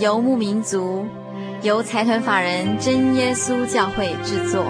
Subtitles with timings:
[0.00, 1.04] 游牧民族，
[1.62, 4.64] 由财团法人真耶稣教会制作，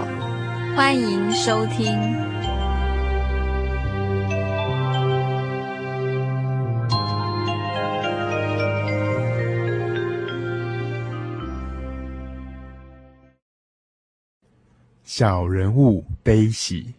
[0.74, 1.86] 欢迎收听。
[15.04, 16.92] 小人物悲喜。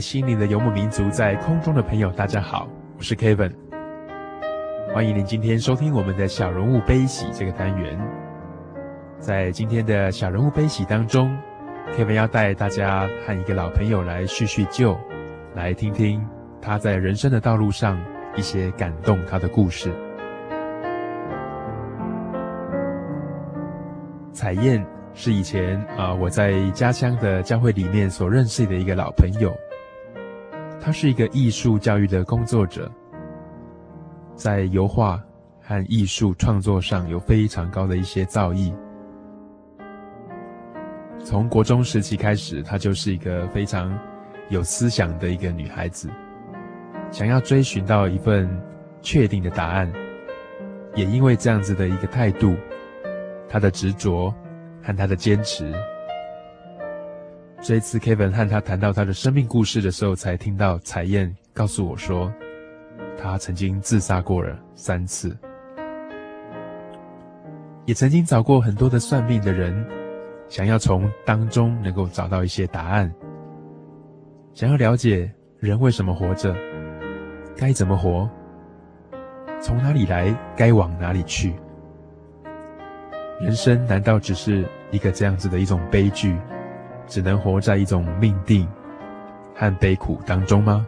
[0.00, 3.52] 心灵的游牧民族，在空中的朋友，大家好，我是 Kevin，
[4.92, 7.98] 欢迎您今天收听我们的小人物悲喜这个单元。
[9.18, 11.36] 在今天的小人物悲喜当中
[11.96, 14.98] ，Kevin 要带大家和一个老朋友来叙叙旧，
[15.54, 16.26] 来听听
[16.60, 17.98] 他在人生的道路上
[18.36, 19.92] 一些感动他的故事。
[24.32, 24.84] 彩燕。
[25.16, 29.54] 是以前啊，我在家乡的教会里面所认识的一个老朋友。
[30.84, 32.92] 他是一个艺术教育的工作者，
[34.34, 35.18] 在油画
[35.62, 38.70] 和艺术创作上有非常高的一些造诣。
[41.24, 43.98] 从国中时期开始，她就是一个非常
[44.50, 46.10] 有思想的一个女孩子，
[47.10, 48.46] 想要追寻到一份
[49.00, 49.90] 确定的答案。
[50.94, 52.54] 也因为这样子的一个态度，
[53.48, 54.30] 她的执着。
[54.86, 55.72] 和她的坚持。
[57.64, 62.30] 这一次，Kevin 和他谈到他的生命故事的时候，才听到彩燕告诉我说，
[63.16, 65.34] 他曾经自杀过了三次，
[67.86, 69.82] 也曾经找过很多的算命的人，
[70.46, 73.10] 想要从当中能够找到一些答案，
[74.52, 76.54] 想要了解人为什么活着，
[77.56, 78.28] 该怎么活，
[79.58, 81.54] 从哪里来，该往哪里去。
[83.40, 86.36] 人生难道只是一个这样子的一种悲剧，
[87.06, 88.68] 只能活在一种命定
[89.54, 90.86] 和悲苦当中吗？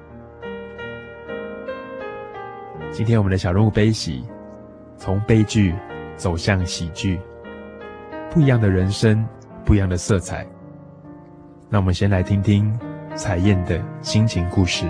[2.91, 4.25] 今天我们的小人物悲喜，
[4.97, 5.75] 从悲剧
[6.17, 7.21] 走向喜剧，
[8.31, 9.27] 不一样的人生，
[9.65, 10.47] 不一样的色彩。
[11.69, 12.73] 那我们先来听听
[13.15, 14.87] 彩燕的心情故事。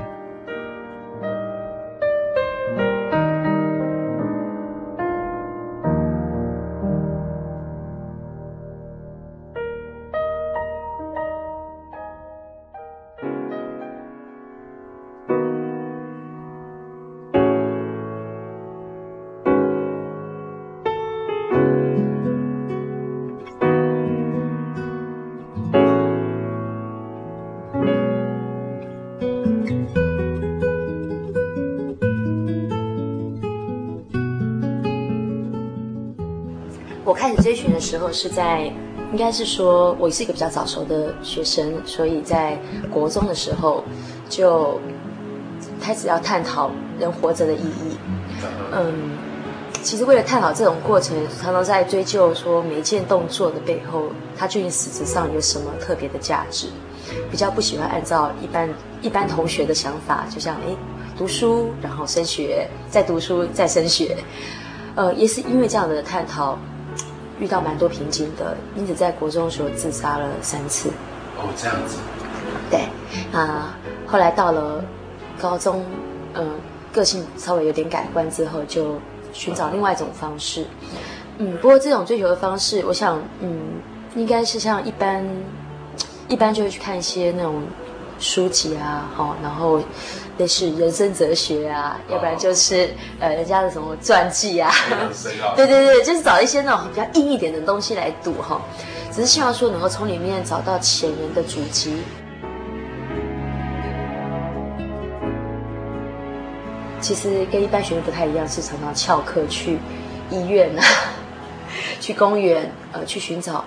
[38.17, 38.63] 是在，
[39.13, 42.59] 应该是说，我是一个比较早熟的学生，所以在
[42.91, 43.85] 国中的时候
[44.27, 44.81] 就
[45.79, 47.99] 开始要探讨人活着的意义。
[48.73, 49.19] 嗯，
[49.83, 54.05] 其实为了探讨这种过程，常常在追究说每一件动作的背后，
[54.35, 56.69] 它究竟实质上有什么特别的价值。
[57.31, 58.69] 比较不喜欢按照一般
[59.03, 60.77] 一般同学的想法，就像诶
[61.19, 64.17] 读书，然后升学，再读书，再升学。
[64.95, 66.59] 呃，也是因为这样的探讨，
[67.39, 70.89] 遇到蛮多瓶颈的，因此在国中的时候自杀了三次。
[71.39, 71.99] 哦，这样子。
[72.71, 72.81] 对，
[73.33, 73.69] 啊、呃，
[74.07, 74.83] 后来到了
[75.39, 75.85] 高中，
[76.35, 76.55] 嗯、呃，
[76.93, 78.99] 个性稍微有点改观之后，就
[79.33, 80.65] 寻找另外一种方式。
[81.39, 83.61] 嗯，不过这种追求的方式，我想，嗯，
[84.15, 85.23] 应该是像一般，
[86.29, 87.63] 一般就会去看一些那种
[88.19, 89.81] 书籍啊，好，然后
[90.39, 92.89] 类似人生哲学啊，要不然就是
[93.21, 94.71] 呃人家的什么传记啊，
[95.55, 98.61] 对 对对，就是找一些那种比较硬一点的东西来读哈，
[99.13, 101.97] 只是希望说能够从里面找到前人的足迹。
[107.01, 109.79] 其实跟一般学生不太一样，是常常翘课去
[110.31, 110.83] 医院啊。
[112.01, 113.65] 去公园，呃，去寻找，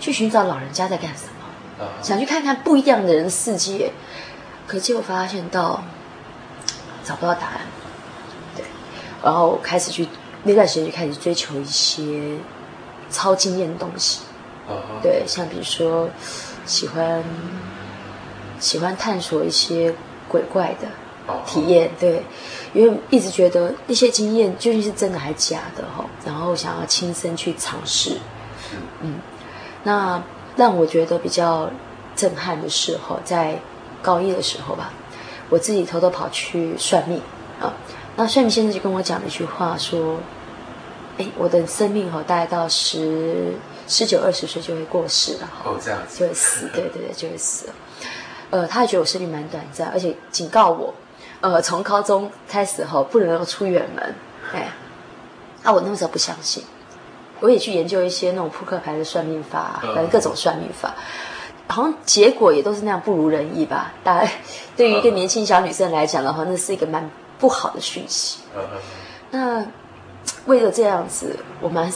[0.00, 1.29] 去寻找老人家在干什么，
[2.02, 3.92] 想去看看不一样的人的世界，
[4.66, 5.82] 可结果发现到
[7.04, 7.60] 找不到答案，
[8.56, 8.64] 对，
[9.22, 10.08] 然后开始去
[10.44, 12.36] 那段时间就开始追求一些
[13.10, 14.20] 超经验的东西，
[15.02, 16.08] 对，像比如说
[16.66, 17.22] 喜欢
[18.58, 19.94] 喜欢探索一些
[20.28, 20.88] 鬼怪的。
[21.46, 21.88] 体验。
[22.00, 22.24] 对，
[22.72, 28.18] 因为一直觉得那些经验究竟是真的还是假的哈，然后想要亲身去尝试，
[29.00, 29.20] 嗯，
[29.84, 30.20] 那
[30.60, 31.70] 让我觉得比较
[32.14, 33.58] 震撼的时候，在
[34.02, 34.92] 高一的时候吧，
[35.48, 37.18] 我自己偷偷跑去算命
[37.58, 37.72] 啊，
[38.14, 40.18] 那算命先生就跟我讲了一句话说，
[41.16, 43.54] 哎，我的生命哈大概到十
[43.88, 46.18] 十九二十岁就会过世了，哦，这样子。
[46.18, 47.74] 就会死，对对对，就会死了，
[48.50, 50.92] 呃，他也觉得我生命蛮短暂，而且警告我。
[51.40, 54.14] 呃，从高中开始后不能够出远门，
[54.52, 54.68] 哎，
[55.62, 56.62] 啊，我那时候不相信，
[57.40, 60.94] 我也去研究一些那种扑克牌的算命法，反正各种算命法，
[61.68, 63.92] 好像结果也都是那样不如人意吧。
[64.04, 64.30] 大概
[64.76, 68.40] 对于一个年轻小女生来讲的话，那是一个蛮不好的讯息。
[69.30, 69.66] 那
[70.46, 71.92] 为了这样子，我蛮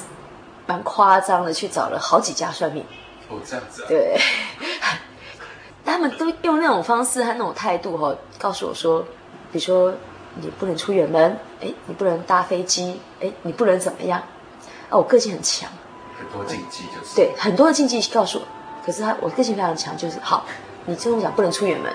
[0.66, 2.84] 蛮夸张的去找了好几家算命。
[3.28, 3.86] 哦，这样子啊。
[3.88, 4.18] 对，
[5.84, 9.04] 他们都用那种方式和那种态度哈，告诉我说。
[9.52, 9.94] 比如说，
[10.40, 14.20] 你不能出远门，哎，你不能搭飞机，哎，你不能怎么样？
[14.90, 15.68] 啊，我个性很强，
[16.18, 18.44] 很多禁忌就是对很多的禁忌告诉我，
[18.84, 20.44] 可是他我个性非常强，就是好，
[20.86, 21.92] 你这种讲不能出远门，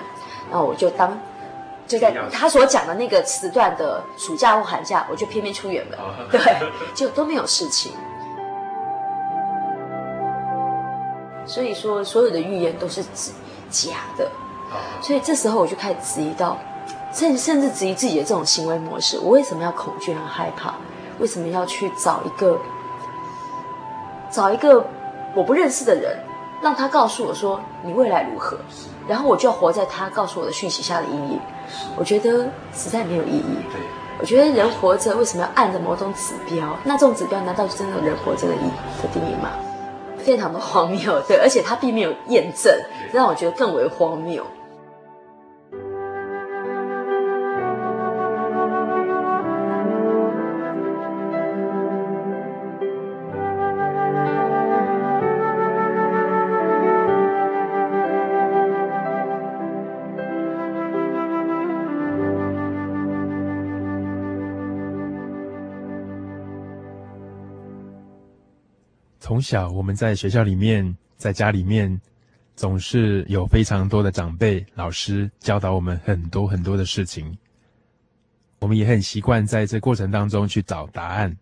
[0.50, 1.18] 那我就当
[1.86, 5.98] 就在他所讲的那个时段的暑假或寒假，我就偏偏出远门，
[6.30, 6.40] 对，
[6.94, 7.92] 就都没有事情。
[11.46, 13.02] 所以说，所有的预言都是
[13.70, 14.30] 假的，
[15.00, 16.56] 所以这时候我就开始质疑到。
[17.12, 20.74] 甚甚至质疑自己的这种行为模式，我为什么要恐惧和害怕？
[21.18, 22.56] 为什么要去找一个
[24.30, 24.84] 找一个
[25.34, 26.16] 我不认识的人，
[26.62, 28.56] 让他告诉我说你未来如何？
[29.08, 31.40] 然后我就要活在他告诉我的讯息下的阴影。
[31.96, 33.56] 我觉得实在没有意义。
[33.72, 33.80] 对
[34.20, 36.76] 我觉得人活着为什么要按着某种指标？
[36.84, 39.50] 那这种指标难道是真的人活着的意义的定义吗？
[40.18, 42.70] 非常的荒谬，对，而且他并没有验证，
[43.10, 44.44] 让我觉得更为荒谬。
[69.40, 71.98] 从小我们在学校里面，在家里面，
[72.56, 77.38] 总是有非常多的长辈、老师教导我们很多很多的事情。
[78.58, 81.34] 我们也很习惯在这过程当中去找答案。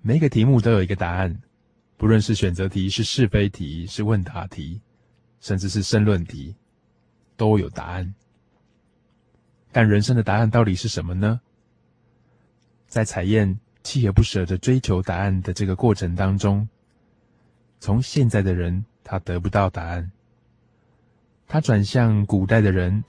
[0.00, 1.38] 每个题目都有一个答案，
[1.98, 4.80] 不论是选择题、是是非题、是问答题，
[5.42, 6.56] 甚至是申论题，
[7.36, 8.14] 都有答案。
[9.70, 11.38] 但人生的答案到底是什么呢？
[12.88, 13.60] 在采验。
[13.82, 16.68] 锲而不舍的追求答案的这个过程当中，
[17.80, 20.10] 从现在的人他得不到答案，
[21.48, 23.02] 他转向古代的人，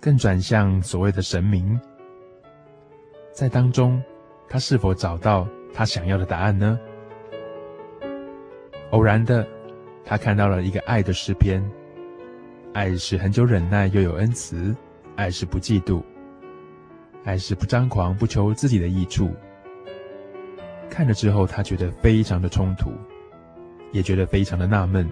[0.00, 1.78] 更转向所谓的神明，
[3.32, 4.02] 在当中，
[4.48, 6.78] 他是否找到他想要的答案呢？
[8.90, 9.46] 偶然的，
[10.04, 11.62] 他看到了一个爱的诗篇，
[12.72, 14.74] 爱是恒久忍耐又有恩慈，
[15.16, 16.02] 爱是不嫉妒，
[17.24, 19.30] 爱是不张狂不求自己的益处。
[20.90, 22.92] 看了之后，他觉得非常的冲突，
[23.92, 25.08] 也觉得非常的纳闷，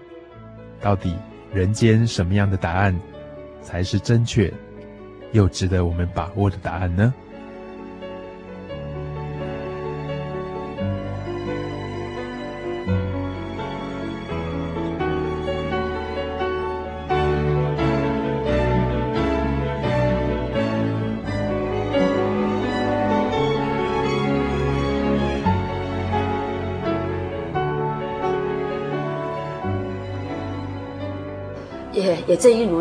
[0.80, 1.16] 到底
[1.52, 2.94] 人间什么样的答案
[3.62, 4.52] 才是正确，
[5.32, 7.14] 又值得我们把握的答案呢？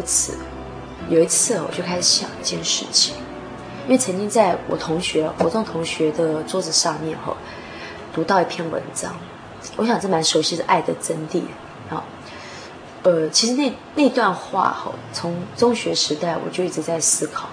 [0.07, 0.33] 次，
[1.09, 3.13] 有一次我就开始想一件事情，
[3.85, 7.35] 因为曾经在我同学、活动同学的桌子上面哈，
[8.13, 9.13] 读到一篇文章，
[9.75, 11.41] 我想这蛮熟悉的《爱的真谛》
[11.93, 12.03] 啊。
[13.03, 17.49] 呃，其实那那段话哈，从中学时代我就一直在思考。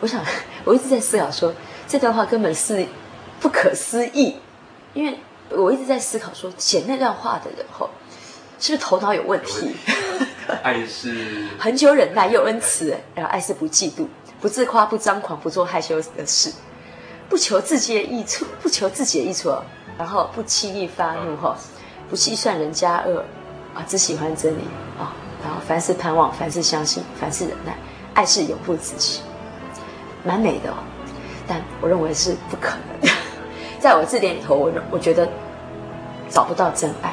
[0.00, 0.20] 我想，
[0.64, 1.54] 我一直在思考说，
[1.86, 2.86] 这段话根本是
[3.40, 4.36] 不可思议，
[4.94, 5.18] 因为
[5.50, 7.88] 我一直在思考说，写那段话的人哈，
[8.58, 9.74] 是不是头脑有问题？
[10.62, 14.06] 爱是 恒久忍耐又恩慈，然后爱是不嫉妒、
[14.40, 16.52] 不自夸、不张狂、不做害羞的事，
[17.28, 19.54] 不求自己的益处，不求自己的益处，
[19.98, 21.56] 然后不轻易发怒哈，
[22.10, 23.24] 不计算人家恶。
[23.74, 24.60] 啊，只喜欢真理
[24.96, 25.10] 啊，
[25.42, 27.76] 然后凡事盼望，凡事相信，凡事忍耐，
[28.14, 29.20] 爱是永不止息，
[30.22, 30.76] 蛮美的哦。
[31.48, 33.08] 但我认为是不可能的，
[33.82, 35.28] 在我字典里头，我我觉得
[36.30, 37.12] 找不到真爱。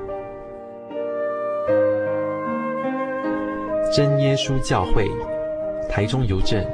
[3.93, 5.05] 真耶稣教会，
[5.89, 6.65] 台中邮政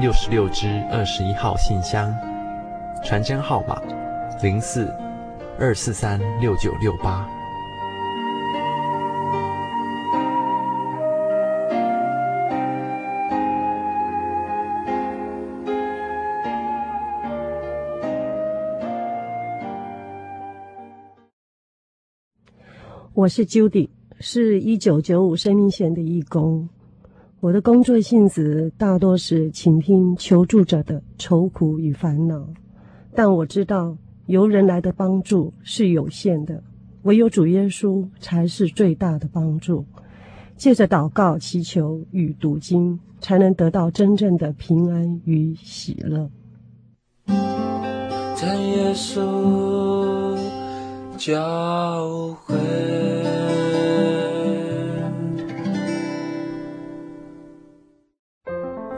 [0.00, 2.12] 六十六支二十一号信箱，
[3.04, 3.80] 传真号码
[4.42, 4.92] 零四
[5.56, 7.24] 二四三六九六八。
[23.14, 23.97] 我是 Judy。
[24.20, 26.68] 是一九九五生命线的义工，
[27.40, 32.48] 我的工作性质大多是倾听求助者的愁苦与烦恼，
[33.14, 33.96] 但我知道
[34.26, 36.62] 由人来的帮助是有限的，
[37.02, 39.84] 唯有主耶稣才是最大的帮助。
[40.56, 46.28] 借着祷告、祈求与读经，才能得到真正的平安与喜乐。
[48.34, 50.36] 在耶稣
[51.16, 53.37] 教会。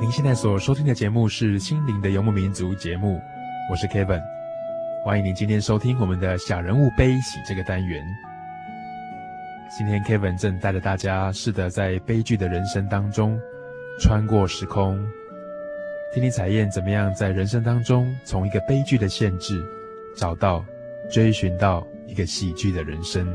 [0.00, 3.20] 您现在所收听的节目是《心灵的游牧民族》节目，
[3.68, 4.22] 我是 Kevin，
[5.02, 8.00] 欢迎您今天收听我们的小人物悲喜这个单元。
[9.76, 13.40] 今天 Kevin 正带着大家，试着在悲剧的人生当中
[14.00, 15.04] 穿过时空，
[16.14, 19.60] 听听彩燕怎么样在人生当中从一个悲剧的限制，
[20.14, 20.64] 找到、
[21.10, 23.26] 追寻到一个喜剧的人生。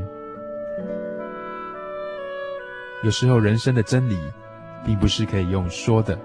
[3.04, 4.18] 有时候人生的真理，
[4.82, 6.18] 并不是可以用说的。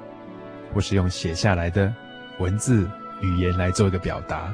[0.73, 1.93] 或是用写下来的
[2.37, 2.89] 文字
[3.21, 4.53] 语言来做一个表达，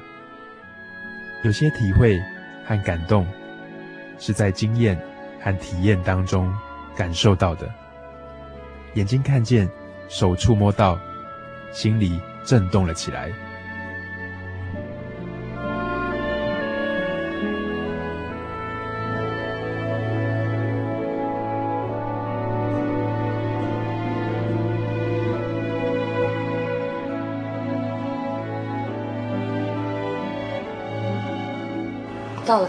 [1.43, 2.19] 有些体会
[2.65, 3.27] 和感动，
[4.17, 4.99] 是在经验
[5.41, 6.51] 和体验当中
[6.95, 7.69] 感受到的。
[8.95, 9.69] 眼睛看见，
[10.07, 10.97] 手触摸到，
[11.71, 13.31] 心里震动了起来。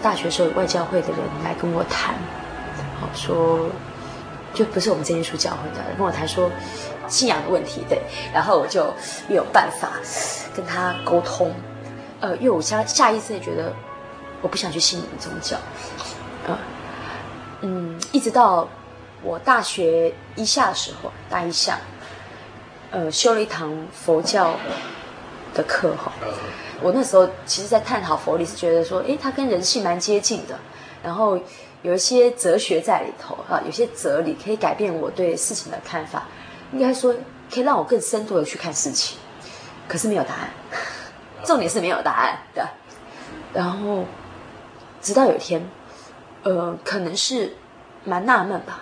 [0.06, 2.14] 大学时候，外教会的人来跟我谈，
[3.00, 3.68] 好说，
[4.54, 6.48] 就不是我们这耶稣教会的，跟我谈说
[7.08, 8.00] 信仰的问题，对，
[8.32, 8.94] 然后我就
[9.28, 9.94] 没有办法
[10.54, 11.52] 跟他沟通，
[12.20, 13.72] 呃，因为我下下意识觉得
[14.42, 15.56] 我不想去信你们宗教，
[16.46, 16.56] 呃，
[17.62, 18.68] 嗯，一直到
[19.25, 21.80] 我大学一下的时候，大一下，
[22.92, 24.54] 呃，修了一堂佛教
[25.56, 26.12] 的课哈。
[26.82, 30.58] 我那时候其实，在探讨佛理，是觉得说，诶，它跟人性蛮接近的，
[31.02, 31.40] 然后
[31.80, 36.25] 有一些哲学在里头啊，有些哲理可以改变我对事情的看法，
[36.72, 37.14] 应该说
[37.50, 39.16] 可以让我更深度的去看事情，
[39.88, 40.50] 可是没有答案，
[41.44, 42.68] 重点是没有答案的。
[43.54, 44.04] 然后
[45.00, 45.66] 直到有一天，
[46.42, 47.56] 呃，可能是
[48.04, 48.80] 蛮纳闷吧，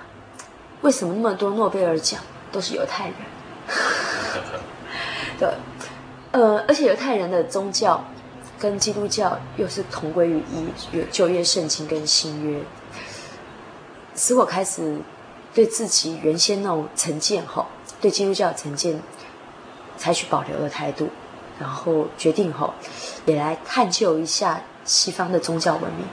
[0.81, 3.15] 为什么那么多诺贝尔奖都是犹太人？
[5.39, 5.49] 对。
[6.35, 8.05] 呃，而且犹太人的宗教
[8.59, 12.59] 跟基督教又是同归于一，有旧约圣经跟新约，
[14.17, 14.99] 使我开始
[15.55, 17.65] 对自己原先那种成见后，
[18.01, 19.01] 对基督教的成见
[19.97, 21.09] 采取保留的态度，
[21.61, 22.75] 然后决定后
[23.27, 26.05] 也来探究一下西方的宗教文明。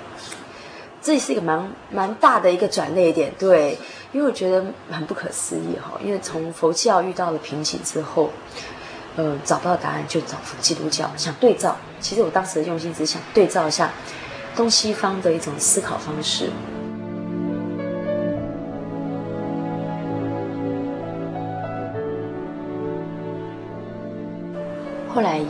[1.01, 3.75] 这是一个蛮蛮大的一个转捩点，对，
[4.11, 8.29] 因为我觉得很不可思议哈，因为从佛教遇到了瓶颈之后。
[9.17, 11.75] 呃，找不到答案就找基督教，想对照。
[11.99, 13.91] 其实我当时的用心只想对照一下
[14.55, 16.49] 东西方的一种思考方式。
[25.13, 25.41] 后来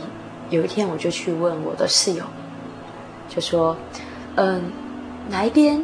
[0.50, 2.24] 有一天，我就去问我的室友，
[3.28, 3.76] 就说
[4.34, 4.60] ：“嗯、
[5.30, 5.82] 哪一边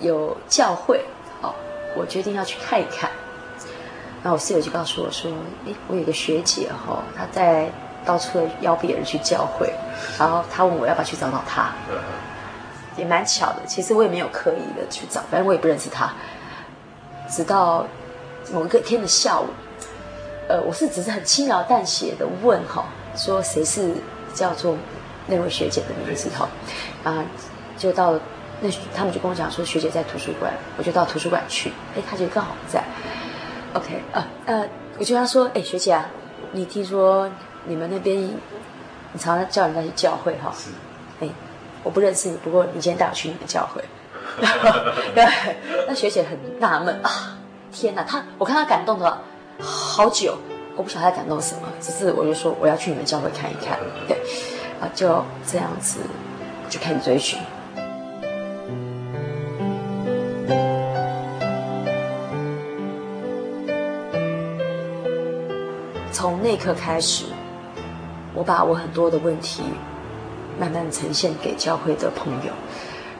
[0.00, 1.02] 有教会？
[1.40, 1.54] 哦，
[1.96, 3.10] 我决定要去看一看。”
[4.26, 5.30] 然后我室友就告诉我说
[5.66, 7.70] ：“诶，我有个学姐哈、哦，她在
[8.04, 9.72] 到处邀别人去教会，
[10.18, 11.70] 然后她问我要不要去找找她，
[12.96, 13.58] 也蛮巧的。
[13.68, 16.12] 其实我也没有刻意的去找，反正我也不认识她。
[17.30, 17.86] 直到
[18.52, 19.46] 某一个天的下午，
[20.48, 22.84] 呃，我是只是很轻描淡写的问哈，
[23.14, 23.94] 说谁是
[24.34, 24.76] 叫做
[25.28, 26.48] 那位学姐的名字哈，
[27.04, 27.24] 啊，
[27.78, 28.18] 就到
[28.60, 32.82] 那他们就跟我讲说学姐在图书馆，我就到图书馆去，哎，她就刚好在。”
[33.76, 36.06] OK，呃呃，我就跟他说，哎，学姐啊，
[36.52, 37.28] 你听说
[37.64, 40.52] 你们那边，你常常叫人家去教会哈？
[40.56, 40.70] 是。
[41.20, 41.28] 哎，
[41.82, 43.84] 我不认识你，不过你今天带我去你们教会。
[45.14, 45.26] 对，
[45.86, 47.36] 那学姐很纳闷啊，
[47.70, 49.18] 天哪，她我看她感动的
[49.60, 50.38] 好久，
[50.74, 54.16] 我不晓得他感动什么，只是我就说我要去你们教会看一看，对，
[54.80, 56.00] 啊，就这样子
[56.68, 57.38] 就开始追寻。
[66.56, 67.26] 一刻开始，
[68.32, 69.62] 我把我很多的问题
[70.58, 72.52] 慢慢呈现给教会的朋友，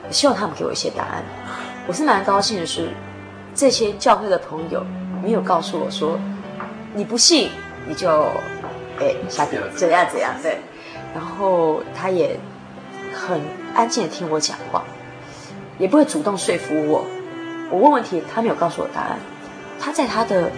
[0.09, 1.23] 希望他们给我一些答案。
[1.87, 2.89] 我是蛮高兴的是，
[3.53, 4.83] 这些教会的朋友
[5.23, 6.19] 没有告诉我说，
[6.95, 7.51] 你不信
[7.87, 8.09] 你就
[8.99, 10.57] 哎下地怎样怎样对，
[11.13, 12.39] 然后他也
[13.13, 13.39] 很
[13.75, 14.83] 安静的听我讲话，
[15.77, 17.05] 也不会主动说服我。
[17.69, 19.19] 我问问题，他没有告诉我答案。
[19.79, 20.51] 他在他的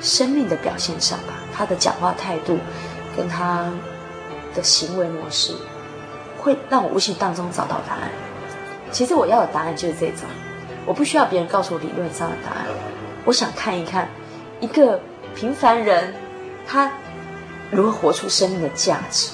[0.00, 1.34] 生命的表现上吧。
[1.58, 2.56] 他的讲话态度，
[3.16, 3.68] 跟他
[4.54, 5.52] 的行为模式，
[6.38, 8.08] 会让我无形当中找到答案。
[8.92, 10.20] 其实我要的答案就是这种，
[10.86, 12.64] 我不需要别人告诉我理论上的答案，
[13.24, 14.08] 我想看一看
[14.60, 15.00] 一个
[15.34, 16.14] 平凡人
[16.64, 16.90] 他
[17.72, 19.32] 如何活出生命的价值。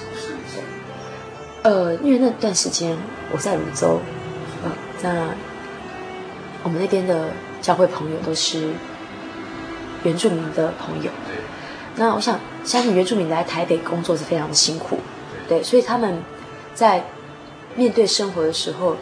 [1.62, 2.96] 呃，因为那段时间
[3.30, 4.00] 我在芦洲，
[4.64, 4.70] 呃，
[5.02, 5.28] 那
[6.62, 7.28] 我们那边的
[7.60, 8.70] 教会朋友都是
[10.02, 11.10] 原住民的朋友。
[11.96, 14.98] 那我想，相信原住民来台北工作是非常的辛苦，
[15.48, 16.20] 对，所以他们
[16.74, 17.04] 在
[17.76, 18.96] 面对生活的时候，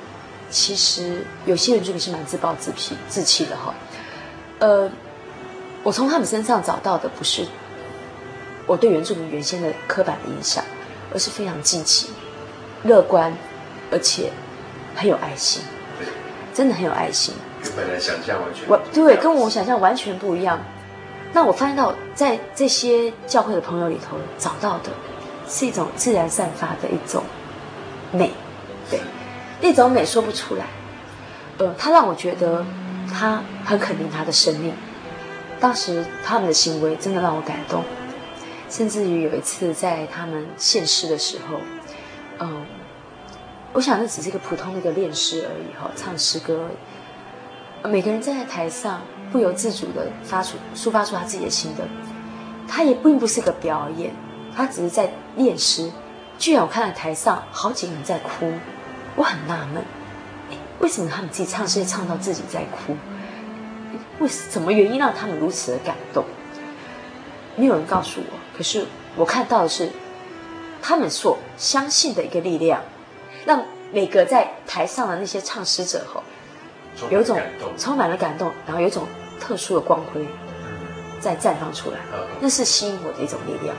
[0.51, 3.75] 其实有些原住民是蛮自暴自弃、自弃的哈。
[4.59, 4.91] 呃，
[5.83, 7.47] 我从他们身上找到的不是
[8.67, 10.63] 我对原住民原先的刻板的印象，
[11.13, 12.09] 而是非常积极、
[12.85, 13.35] 乐观，
[13.91, 14.31] 而且
[14.95, 15.63] 很有爱心，
[16.53, 17.35] 真的很有爱心。
[17.63, 20.61] 跟本来想象完全，我对，跟我想象完全不一样。
[21.33, 24.91] 那我发现到，在这些教会的朋友里头找到的，
[25.49, 27.23] 是一种自然散发的一种
[28.13, 28.31] 美，
[28.91, 29.01] 对，
[29.61, 30.67] 那种美说不出来。
[31.59, 32.65] 呃，他让我觉得
[33.09, 34.75] 他很肯定他的生命。
[35.59, 37.83] 当时他们的行为真的让我感动，
[38.69, 41.61] 甚至于有一次在他们献诗的时候，
[42.41, 42.67] 嗯、
[43.73, 46.69] 我想那只是一个普通的一个练诗而已哈，唱诗歌。
[47.85, 51.83] 每个人站在台上，不由自主的发出抒发出他自己的心得。
[52.69, 54.13] 他也并不是个表演，
[54.55, 55.91] 他只是在练诗。
[56.39, 58.53] 居然我看到台上好几个人在哭，
[59.17, 59.83] 我很纳闷，
[60.81, 62.97] 为什么他们自己唱诗唱到自己在哭？
[64.19, 66.25] 为什么原因让他们如此的感动？
[67.57, 68.39] 没有人告诉我。
[68.57, 69.91] 可是我看到的是，
[70.81, 72.81] 他们所相信的一个力量，
[73.45, 76.23] 让每个在台上的那些唱诗者后。
[77.11, 77.41] 有一种
[77.79, 79.07] 充满了感动，然后有一种
[79.43, 80.25] 特殊的光辉
[81.21, 81.99] 在绽放出来，
[82.41, 83.75] 那是吸引我的一种力量。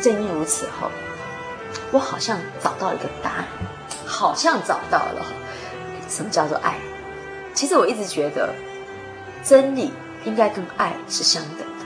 [0.00, 0.88] 正因如此后，
[1.90, 3.44] 我好像找到一个答案，
[4.06, 5.26] 好像找到了
[6.08, 6.76] 什么叫做爱。
[7.52, 8.54] 其实我一直觉得
[9.42, 9.90] 真理。
[10.26, 11.84] 应该跟爱是相等的。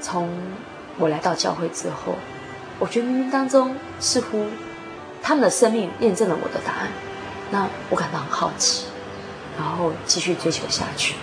[0.00, 0.30] 从
[0.98, 2.14] 我来到教会之后，
[2.78, 4.46] 我觉得冥冥当中似乎
[5.22, 6.88] 他们的生命验证了我的答案，
[7.50, 8.84] 那我感到很好奇，
[9.58, 11.14] 然后继续追求下去。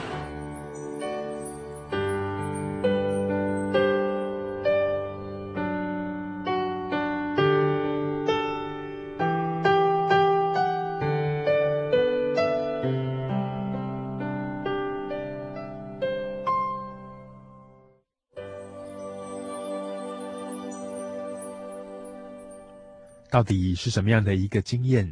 [23.31, 25.11] 到底是什么样的一个经验，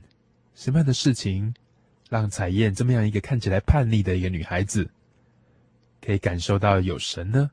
[0.53, 1.53] 什么样的事情，
[2.09, 4.89] 让彩燕这么样一个看起来叛逆的一个女孩子，
[6.05, 7.49] 可以感受到有神呢？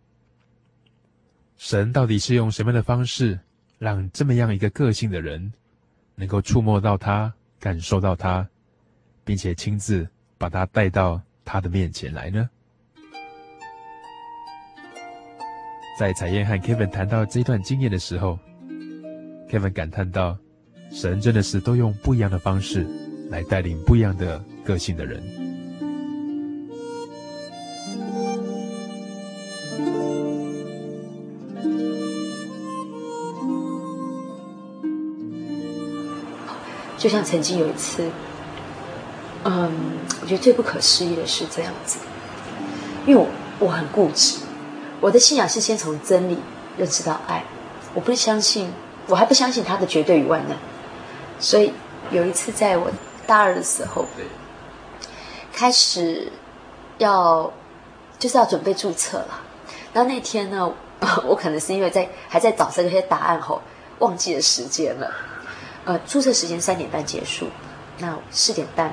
[1.57, 3.39] 神到底是用什么样的方式，
[3.79, 5.53] 让这么样一个个性的人，
[6.17, 8.45] 能够触摸到她，感受到她，
[9.25, 10.05] 并且亲自
[10.37, 12.51] 把她带到他的面前来呢？
[15.97, 18.37] 在彩燕和 Kevin 谈到这段经验的时候
[19.49, 20.37] ，Kevin 感叹道。
[20.99, 22.87] 神真的是都用不一样的方式
[23.29, 25.23] 来带领不一样的个性的人。
[36.97, 38.11] 就像曾经有一次，
[39.45, 39.71] 嗯，
[40.23, 41.99] 我觉得最不可思议的是这样子，
[43.07, 43.29] 因为我
[43.59, 44.39] 我很固执，
[45.03, 46.39] 我的信仰是先从真理
[46.79, 47.45] 认识到爱，
[47.93, 48.71] 我不相信，
[49.09, 50.57] 我还不相信他的绝对与万能。
[51.39, 51.73] 所以
[52.11, 52.91] 有一次，在我
[53.27, 54.07] 大二的时候，
[55.53, 56.31] 开始
[56.99, 57.53] 要
[58.19, 59.41] 就是要准备注册了。
[59.93, 60.73] 然后那天呢，
[61.25, 63.61] 我可能是因为在还在找这些答案后，
[63.99, 65.11] 忘记了时间了。
[65.85, 67.49] 呃，注册时间三点半结束，
[67.99, 68.93] 那四点半，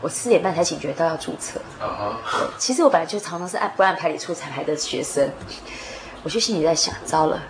[0.00, 1.60] 我四点半才警觉到要注册。
[1.80, 2.50] 啊哈。
[2.58, 5.30] 其实我本来就常常是按不按牌理出彩排的学生，
[6.24, 7.40] 我就心里在想，糟了。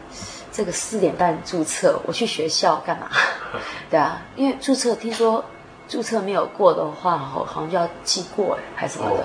[0.58, 3.08] 这个四点半注册，我去学校干嘛？
[3.88, 5.44] 对啊，因为注册听说
[5.86, 9.24] 注册没有过的话，好好像就要记过还是什么的。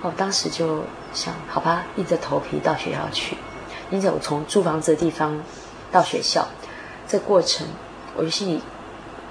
[0.00, 3.36] 哦、当时就想，好吧，硬着头皮到学校去。
[3.90, 5.38] 硬着我从租房子的地方
[5.92, 6.48] 到学校，
[7.06, 7.66] 这个过程
[8.16, 8.62] 我就心里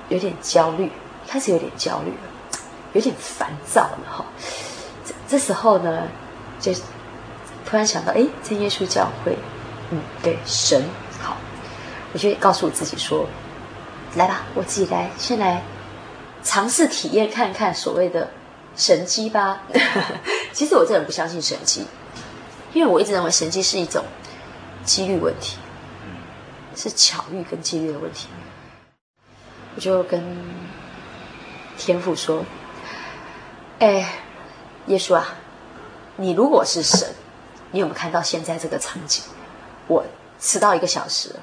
[0.09, 0.91] 有点焦虑，
[1.27, 2.59] 开始有点焦虑了，
[2.93, 4.23] 有点烦躁了哈。
[5.03, 6.03] 这这时候呢，
[6.59, 6.71] 就
[7.65, 9.35] 突然想到，哎，真耶稣教会。
[9.91, 10.83] 嗯，对，神
[11.19, 11.35] 好，
[12.13, 13.27] 我就告诉我自己说
[14.15, 15.63] ：“来吧，我自己来，先来
[16.43, 18.29] 尝试体验看看所谓的
[18.75, 19.63] 神迹吧。
[20.53, 21.87] ”其实我这人不相信神迹，
[22.73, 24.03] 因为我一直认为神迹是一种
[24.83, 25.57] 几率问题，
[26.75, 28.27] 是巧遇跟几率的问题。
[29.75, 30.23] 我就跟
[31.77, 32.45] 天父说
[33.79, 34.07] ：“哎，
[34.85, 35.35] 耶稣啊，
[36.17, 37.07] 你如果是神，
[37.71, 39.23] 你有没有看到现在这个场景？”
[39.89, 40.05] 我
[40.39, 41.35] 迟到一个小时，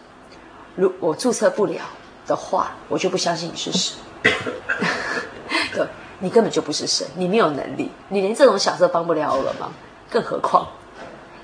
[0.77, 1.83] 如我注册不了
[2.27, 3.99] 的话，我就不相信你是神。
[5.75, 5.87] 对，
[6.21, 9.73] 你根本就不是神，你没有能力，你连这种小事都帮不了我了吗？
[10.09, 10.69] 更何况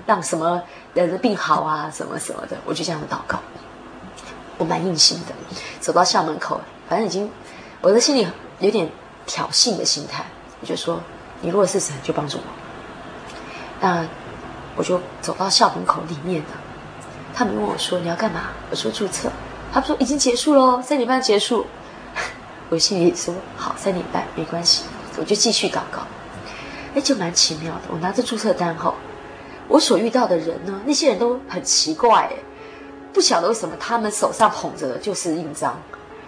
[0.07, 0.62] 让什么
[0.95, 3.41] 人的病好啊，什么什么的，我就这样祷告。
[4.59, 5.35] 我蛮硬心的，
[5.81, 7.29] 走到校门口，反正已经
[7.81, 8.27] 我的心里
[8.61, 8.88] 有点
[9.27, 10.25] 挑衅的心态，
[10.61, 11.01] 我就说：
[11.41, 12.45] 你如果是神，就帮助我。
[13.81, 14.07] 那
[14.77, 16.62] 我就走到校门口里面的。
[17.35, 19.31] 他们问我说：“你要干嘛？”我说：“注册。”
[19.73, 21.66] 他们说：“已经结束喽，三点半结束。
[22.68, 24.85] ”我心里说：“好，三点半没关系。”
[25.18, 26.03] 我就继续祷告。
[26.95, 27.81] 哎，就蛮奇妙的。
[27.90, 28.95] 我拿着注册单后，
[29.68, 32.33] 我所遇到的人呢，那些人都很奇怪，哎，
[33.12, 35.81] 不晓得为什么他们手上捧着的就是印章，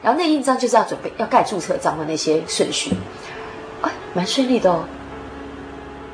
[0.02, 2.94] 然后那印章就是要准备要盖注册章的那些顺序，
[3.82, 4.84] 哎，蛮顺利的哦。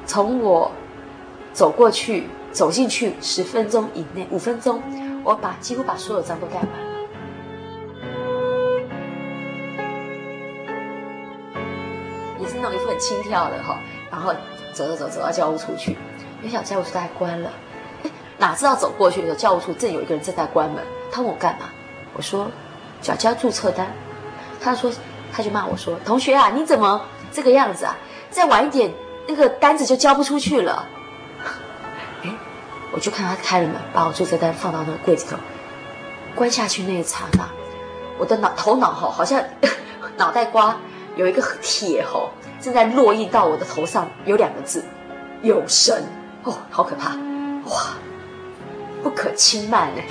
[0.07, 0.73] 从我
[1.53, 4.83] 走过去走进去十分钟以内，五分钟，
[5.25, 6.87] 我把几乎把所有章都盖完了。
[12.63, 13.79] 那种一副很轻佻的哈，
[14.11, 14.35] 然后
[14.75, 15.97] 走走走走到教务处去，
[16.43, 17.51] 没想到教务处都还关了，
[18.37, 20.85] 哪知道走过去的时候，教务处正有一个人正在关门。
[21.11, 21.71] 他问我干嘛？
[22.13, 22.51] 我说
[23.01, 23.91] 缴交注册单。
[24.61, 24.93] 他说
[25.33, 27.01] 他就骂我说：“同学啊，你怎么
[27.33, 27.97] 这个样子啊？
[28.29, 28.93] 再晚一点，
[29.27, 30.87] 那个单子就交不出去了。”
[32.93, 35.37] 我就看他开了门，把我注册单放到那个柜子头，
[36.35, 37.45] 关下去那一刹那，
[38.19, 39.43] 我的脑头脑哈好像
[40.17, 40.77] 脑袋瓜
[41.17, 42.31] 有一个铁吼。
[42.61, 44.85] 正在落印到我的头上，有两个字，
[45.41, 46.05] 有神
[46.43, 47.17] 哦，好可怕，
[47.71, 47.97] 哇，
[49.03, 50.05] 不可轻慢哎！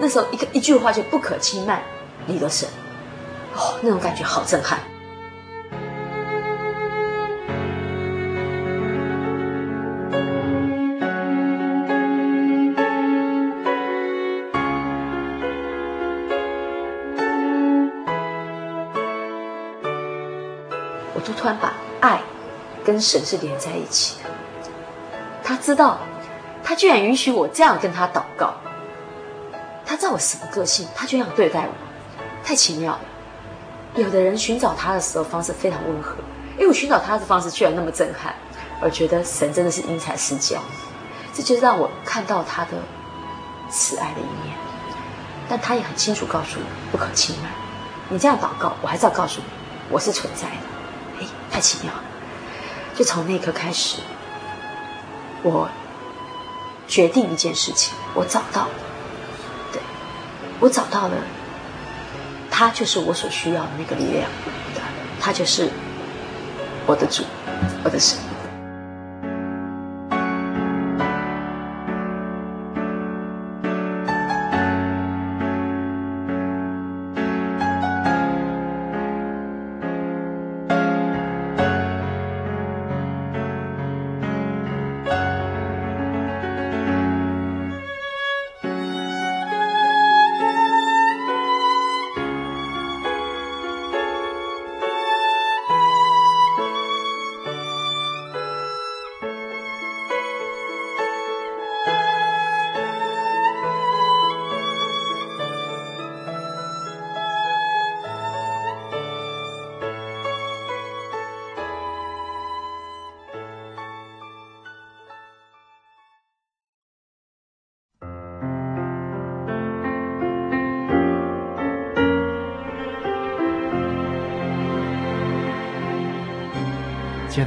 [0.00, 1.80] 那时候一个一句话就不可轻慢
[2.26, 2.68] 你的神，
[3.54, 4.80] 哦，那种感觉好震撼。
[22.88, 24.30] 跟神是连在一起的，
[25.44, 25.98] 他知道，
[26.64, 28.54] 他居然允许我这样跟他祷告，
[29.84, 31.72] 他知道我什么个性，他就这样对待我，
[32.42, 33.00] 太奇妙了。
[33.94, 36.14] 有的人寻找他的时候方式非常温和，
[36.54, 38.34] 因为我寻找他的方式居然那么震撼，
[38.80, 40.58] 而觉得神真的是因材施教，
[41.34, 42.70] 这就是让我看到他的
[43.68, 44.56] 慈爱的一面。
[45.46, 47.52] 但他也很清楚告诉我，不可轻慢，
[48.08, 49.46] 你这样祷告，我还是要告诉你，
[49.90, 51.20] 我是存在的。
[51.20, 52.02] 哎太奇妙了！
[52.98, 53.98] 就从那一刻开始，
[55.44, 55.68] 我
[56.88, 58.70] 决定一件事情，我找到了，
[59.72, 59.80] 对，
[60.58, 61.14] 我找到了，
[62.50, 64.28] 他就是我所需要的那个力量，
[65.20, 65.70] 他就是
[66.86, 67.22] 我的主，
[67.84, 68.18] 我的神。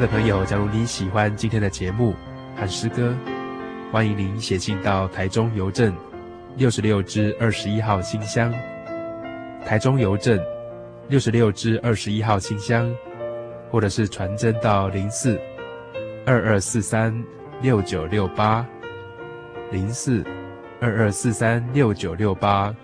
[0.01, 2.15] 的朋友，假如你喜欢今天的节目
[2.57, 3.13] 和诗歌，
[3.91, 5.95] 欢迎您写信到台中邮政
[6.57, 8.51] 六十六支二十一号信箱。
[9.63, 10.39] 台中邮政
[11.07, 12.91] 六十六支二十一号信箱，
[13.69, 15.39] 或者是传真到零四
[16.25, 17.13] 二二四三
[17.61, 18.65] 六九六八
[19.69, 20.25] 零四
[20.79, 22.75] 二二四三六九六八，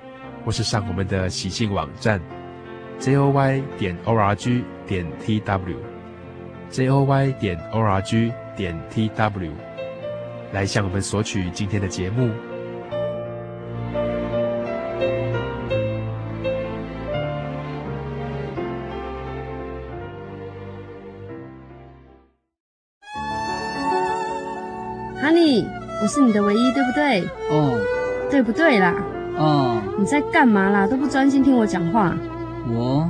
[0.45, 2.21] 或是上我们的喜信网站
[2.99, 5.96] j o y 点 o r g 点 t w。
[6.69, 9.51] J o y 点 o r g 点 t w
[10.51, 12.29] 来向我们索取今天的节目。
[25.19, 25.65] 哈尼，
[26.01, 27.21] 我是你的唯一，对不对？
[27.49, 27.79] 哦。
[28.29, 28.93] 对不对啦？
[29.37, 29.81] 哦。
[29.97, 30.85] 你在干嘛啦？
[30.85, 32.15] 都不专心听我讲话。
[32.69, 33.09] 我。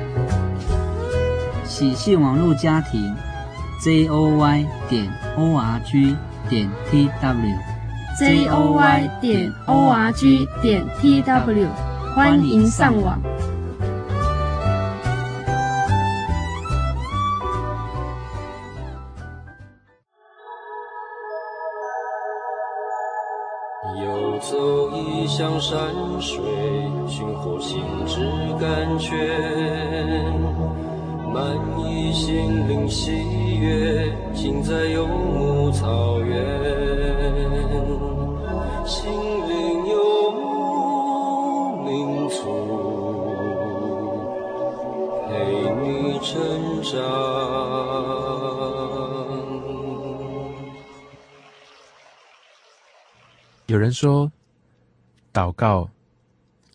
[1.81, 3.11] 喜讯网络家庭
[3.79, 6.15] z o y 点 o r g
[6.47, 7.57] 点 t w
[8.15, 11.67] z o y 点 o r g 点 t w，
[12.15, 13.19] 欢迎上网。
[53.81, 54.31] 有人说，
[55.33, 55.89] 祷告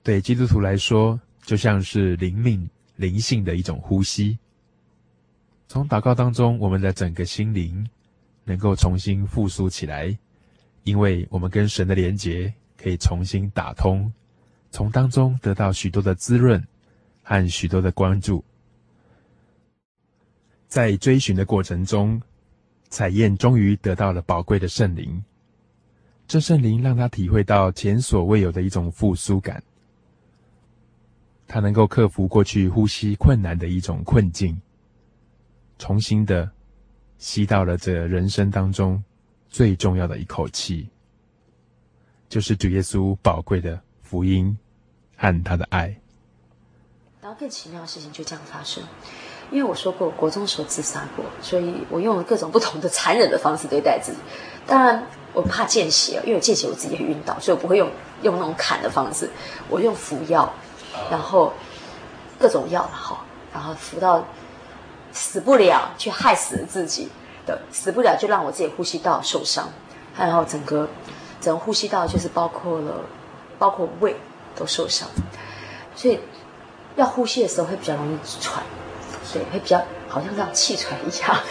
[0.02, 4.36] 对基督徒来说就像是灵命、灵性的一种呼吸。
[5.68, 7.88] 从祷告当中，我们的整个心灵
[8.42, 10.18] 能够重新复苏起来，
[10.82, 14.12] 因为我们跟神的连结可以重新打通，
[14.72, 16.60] 从当中得到许多的滋润
[17.22, 18.44] 和许多的关注。
[20.66, 22.20] 在追寻的过程中，
[22.88, 25.22] 彩燕终于得到了宝贵的圣灵。
[26.28, 29.62] 这圣灵让他体会到前所未有的一种复苏感，
[31.46, 34.60] 他能够克服过去呼吸困难的一种困境，
[35.78, 36.50] 重新的
[37.18, 39.02] 吸到了这人生当中
[39.48, 40.88] 最重要的一口气，
[42.28, 44.56] 就是主耶稣宝贵的福音
[45.16, 45.96] 和他的爱。
[47.22, 48.82] 然后更奇妙的事情就这样发生，
[49.50, 54.18] 因为我说过，国中时候自杀过，所以我用了各种不同的残忍的方式对待自己，
[54.66, 55.06] 当然。
[55.34, 57.90] 我怕见血，因为见血我自己会晕倒，所以我不会用
[58.22, 59.28] 用那种砍的方式，
[59.68, 60.50] 我用服药，
[61.10, 61.52] 然后
[62.38, 64.24] 各种药，好，然后服到
[65.12, 67.10] 死不了，却害死了自己
[67.44, 69.68] 的，死不了就让我自己呼吸道受伤，
[70.16, 70.88] 然后整个
[71.38, 72.94] 整个呼吸道就是包括了，
[73.58, 74.16] 包括胃
[74.54, 75.06] 都受伤，
[75.94, 76.18] 所以
[76.94, 78.64] 要呼吸的时候会比较容易喘，
[79.52, 81.36] 会比较好像像气喘一样。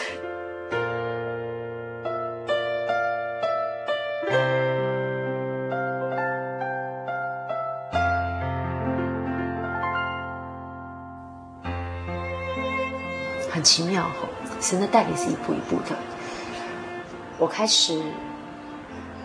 [13.64, 14.30] 奇妙哦，
[14.62, 15.96] 神的带领是一步一步的。
[17.40, 18.00] 我开始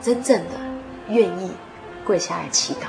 [0.01, 0.53] 真正的
[1.09, 1.53] 愿意
[2.07, 2.87] 跪下来祈祷，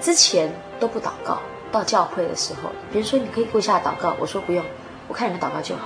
[0.00, 0.50] 之前
[0.80, 1.42] 都不祷告。
[1.70, 4.64] 到教会的时候，别人说你可以跪下祷告，我说不用，
[5.06, 5.82] 我看你们祷告就好。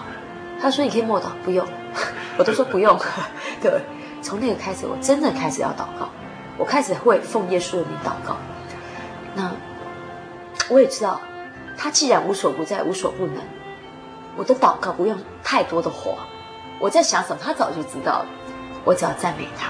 [0.61, 1.67] 他说你可以默祷，不用，
[2.39, 2.99] 我都说不用。
[3.61, 3.81] 对，
[4.23, 6.09] 从那个开始，我真的开始要祷告，
[6.57, 8.37] 我开始会奉耶稣的名祷告。
[9.35, 9.51] 那
[10.69, 11.21] 我也知道，
[11.77, 13.37] 他既然无所不在，无所不能。
[14.37, 16.27] 我的祷告不用太多的话，
[16.79, 18.27] 我在想什么，他早就知道了。
[18.85, 19.69] 我只要赞美他，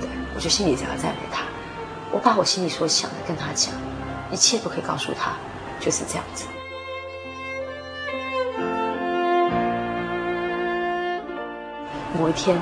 [0.00, 1.42] 对，我就心里只要赞美他。
[2.12, 3.74] 我把我心里所想的跟他讲，
[4.32, 5.32] 一切都可以告诉他，
[5.80, 6.46] 就是这样子。
[12.18, 12.60] 某一天，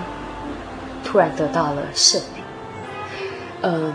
[1.04, 2.44] 突然得到了圣灵，
[3.62, 3.94] 嗯，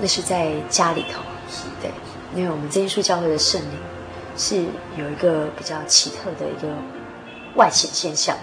[0.00, 1.20] 那是在家里头，
[1.80, 1.90] 对，
[2.34, 3.70] 因为我们真耶稣教会的圣灵。
[4.34, 4.64] 是
[4.96, 6.74] 有一个比较奇特的一个
[7.54, 8.34] 外显现象，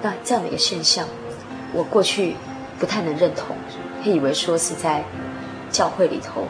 [0.00, 1.06] 那这样的一个现象，
[1.74, 2.34] 我过去
[2.78, 3.54] 不太能认同，
[4.02, 5.04] 会以为说是在
[5.70, 6.48] 教会里头，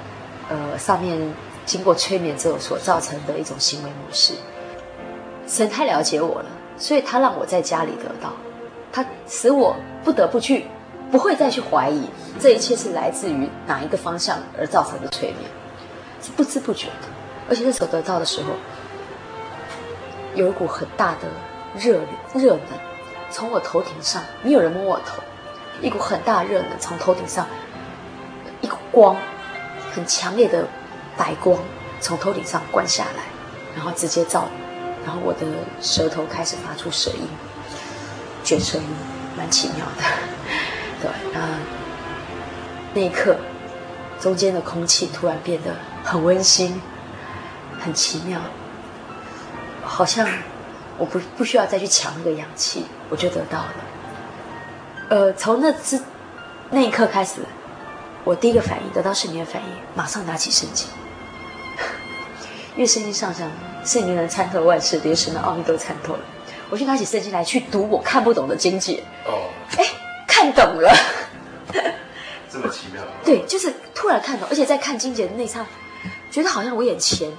[0.49, 1.19] 呃，上面
[1.67, 4.35] 经过催眠之后所造成的一种行为模式。
[5.47, 6.47] 神太了解我了，
[6.79, 8.33] 所以他让我在家里得到，
[8.93, 10.67] 他使我不得不去，
[11.11, 12.09] 不会再去怀疑
[12.39, 15.51] 这一切是来自于哪一个方向而造成的催眠，
[16.23, 17.09] 是不知不觉的。
[17.49, 18.51] 而且那时候得到的时候，
[20.37, 21.29] 有一股很大的
[21.77, 22.01] 热
[22.35, 22.79] 热能
[23.31, 25.21] 从我头顶上，没有人摸我头，
[25.81, 27.45] 一股很大热能从头顶上，
[28.61, 29.17] 一股光，
[29.93, 30.69] 很强烈的
[31.17, 31.59] 白光
[32.01, 33.25] 从头顶上灌下来，
[33.77, 34.49] 然后直接照，
[35.05, 35.41] 然后我的
[35.81, 37.29] 舌头开始发出舌音，
[38.45, 38.85] 卷舌音，
[39.37, 40.03] 蛮奇妙的，
[41.03, 41.49] 对，然后
[42.95, 43.37] 那一刻，
[44.21, 46.81] 中间的空气突然变得很温馨。
[47.83, 48.39] 很奇妙，
[49.83, 50.29] 好像
[50.99, 53.75] 我不不需要再去抢那个氧气，我就得到了。
[55.09, 55.99] 呃，从那之
[56.69, 57.41] 那一刻开始，
[58.23, 60.89] 我第一个反应得到圣灵的反应，马上拿起圣经，
[62.81, 63.47] 因为圣经上讲，
[63.85, 66.21] 圣灵能参透万事，连神的奥秘都参透了。
[66.71, 69.05] 我就拿起圣经来去读我看不懂的经节。
[69.27, 69.85] 哦，哎，
[70.27, 70.91] 看懂了，
[72.51, 73.03] 这么奇妙。
[73.23, 75.63] 对，就是突然看懂，而且在看经节的那一刹，
[76.31, 77.31] 觉得好像我眼前。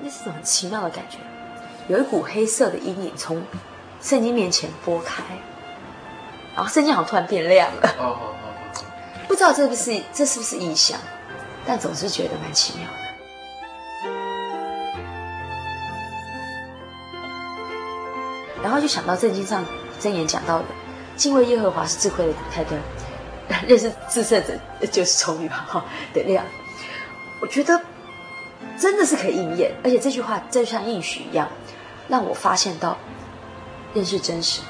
[0.00, 1.18] 那是种很奇妙的感觉，
[1.88, 3.42] 有一股黑色的阴影从
[4.00, 5.22] 圣经面前拨开，
[6.54, 7.94] 然后圣经好像突然变亮了。
[7.98, 8.84] 哦哦哦，
[9.28, 10.98] 不知道这是不是这是不是异象，
[11.66, 13.05] 但总是觉得蛮奇妙的。
[18.62, 19.64] 然后就想到圣经上
[20.00, 20.66] 箴言讲到的，
[21.16, 22.80] 敬畏耶和华是智慧的开端，
[23.68, 24.54] 认识至圣者
[24.86, 26.44] 就是聪明哈的量。
[27.40, 27.80] 我觉得
[28.78, 31.48] 真的是可以应验，而且这句话就像应许一样，
[32.08, 32.96] 让我发现到
[33.94, 34.60] 认识真实，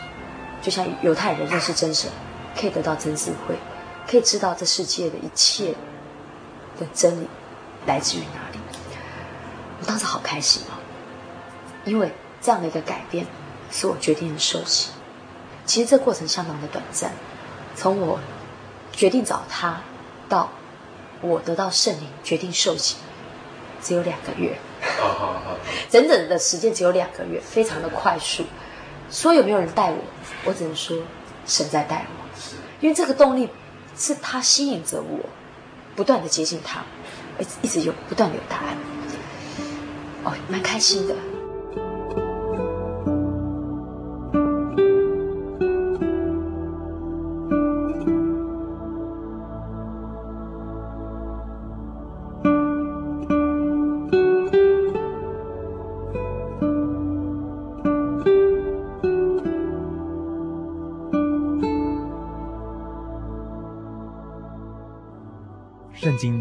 [0.61, 2.11] 就像犹太人认识真神，
[2.59, 3.55] 可以得到真智慧，
[4.09, 5.74] 可以知道这世界的一切
[6.78, 7.28] 的真理
[7.87, 8.59] 来自于哪里。
[9.80, 10.74] 我当时好开心哦，
[11.84, 12.11] 因为
[12.41, 13.26] 这样的一个改变，
[13.71, 14.91] 使我决定的受洗。
[15.64, 17.12] 其实这过程相当的短暂，
[17.75, 18.21] 从我
[18.93, 19.81] 决定找他
[20.29, 20.51] 到
[21.21, 22.97] 我得到圣灵，决定受洗，
[23.83, 24.57] 只有两个月。
[25.91, 28.45] 整整的时间只有两个月，非常的快速。
[29.11, 29.99] 说有没有人带我？
[30.45, 30.97] 我只能说
[31.47, 32.41] 神在带我，
[32.81, 33.49] 因为这个动力
[33.97, 35.19] 是他吸引着我，
[35.95, 36.85] 不断的接近他，
[37.62, 38.77] 一直有不断的有答案。
[40.25, 41.14] 哦，蛮开心的。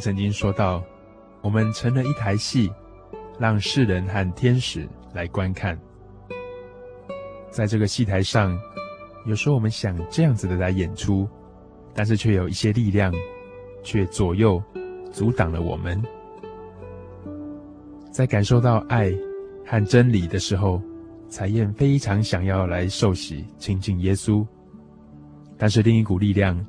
[0.06, 0.84] 曾经说到，
[1.42, 2.72] 我们成了一台戏，
[3.40, 5.76] 让世人和天使来观看。
[7.50, 8.56] 在这个戏台上，
[9.26, 11.28] 有时候我们想这样子的来演出，
[11.92, 13.12] 但是却有一些力量，
[13.82, 14.62] 却左右
[15.12, 16.00] 阻挡了我们。
[18.12, 19.12] 在感受到爱
[19.66, 20.80] 和真理的时候，
[21.28, 24.46] 彩燕非常想要来受洗亲近耶稣，
[25.58, 26.64] 但是另一股力量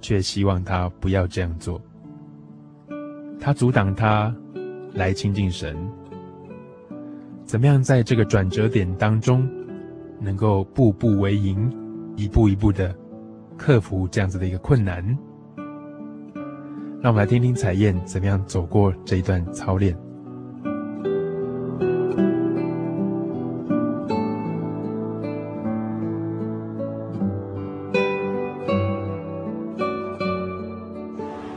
[0.00, 1.80] 却希望他不要这样做。
[3.44, 4.32] 他阻挡他
[4.94, 5.76] 来亲近神，
[7.44, 9.44] 怎么样在这个转折点当中，
[10.20, 11.68] 能够步步为营，
[12.14, 12.94] 一步一步的
[13.56, 15.04] 克服这样子的一个困难？
[17.02, 19.98] 让我们来听听彩燕怎么样走过这一段操练。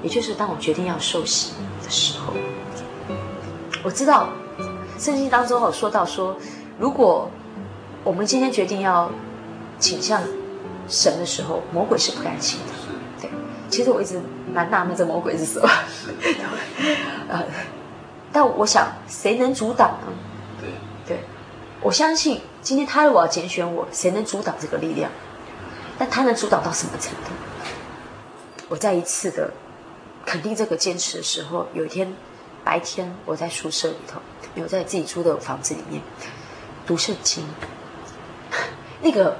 [0.01, 1.53] 也就是当我决定要受洗。
[1.85, 2.33] 的时候，
[3.83, 4.29] 我知道
[4.97, 6.35] 圣经当中有说到说，
[6.79, 7.29] 如果
[8.03, 9.11] 我们今天决定要
[9.77, 10.21] 倾向
[10.87, 12.73] 神的时候，魔鬼是不甘心的。
[13.21, 13.29] 对，
[13.69, 14.19] 其实我一直
[14.51, 15.69] 蛮纳闷这魔鬼是什么。
[17.29, 17.43] 呃，
[18.31, 20.07] 但我想，谁能阻挡呢？
[20.59, 20.69] 对，
[21.07, 21.19] 对，
[21.81, 25.11] 我相信今天他如果要拣选我，谁能阻挡这个力量？
[25.99, 27.31] 但他能阻挡到什么程度？
[28.69, 29.51] 我再一次的。
[30.25, 32.13] 肯定这个坚持的时候，有一天
[32.63, 34.19] 白天我在宿舍里头，
[34.55, 36.01] 有在自己租的房子里面
[36.87, 37.45] 读圣经，
[39.01, 39.37] 那个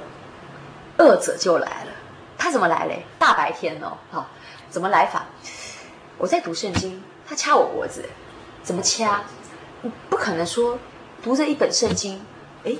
[0.98, 1.92] 恶者就来了。
[2.38, 3.04] 他怎么来嘞？
[3.18, 4.28] 大白天哦，好，
[4.70, 5.26] 怎么来法？
[6.18, 8.04] 我在读圣经，他掐我脖子，
[8.62, 9.22] 怎么掐？
[10.08, 10.78] 不可能说
[11.22, 12.24] 读着一本圣经，
[12.64, 12.76] 哎，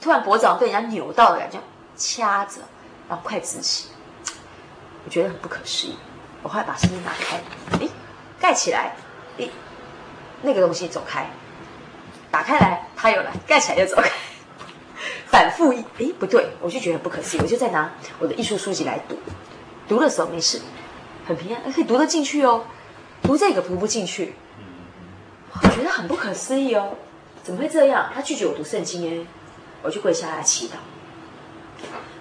[0.00, 1.58] 突然脖子好像被人家扭到的感觉，
[1.96, 2.60] 掐着，
[3.08, 3.88] 然后快直起，
[5.04, 5.96] 我觉得很不可思议。
[6.44, 7.40] 我后来把圣经打开，
[7.80, 7.88] 诶，
[8.38, 8.94] 盖起来，
[9.38, 9.50] 诶，
[10.42, 11.26] 那个东西走开，
[12.30, 14.10] 打开来，它又来，盖起来又走开，
[15.26, 19.18] 反复一，诶，不对，我就觉得不可思议，我就在拿我的艺术书籍来读，
[19.88, 20.60] 读的时候没事，
[21.26, 22.66] 很平安，可以读得进去哦，
[23.22, 24.34] 读这个读不进去，
[25.62, 26.90] 我觉得很不可思议哦，
[27.42, 28.10] 怎么会这样？
[28.14, 29.26] 他拒绝我读圣经诶，
[29.82, 30.72] 我就跪下来祈祷，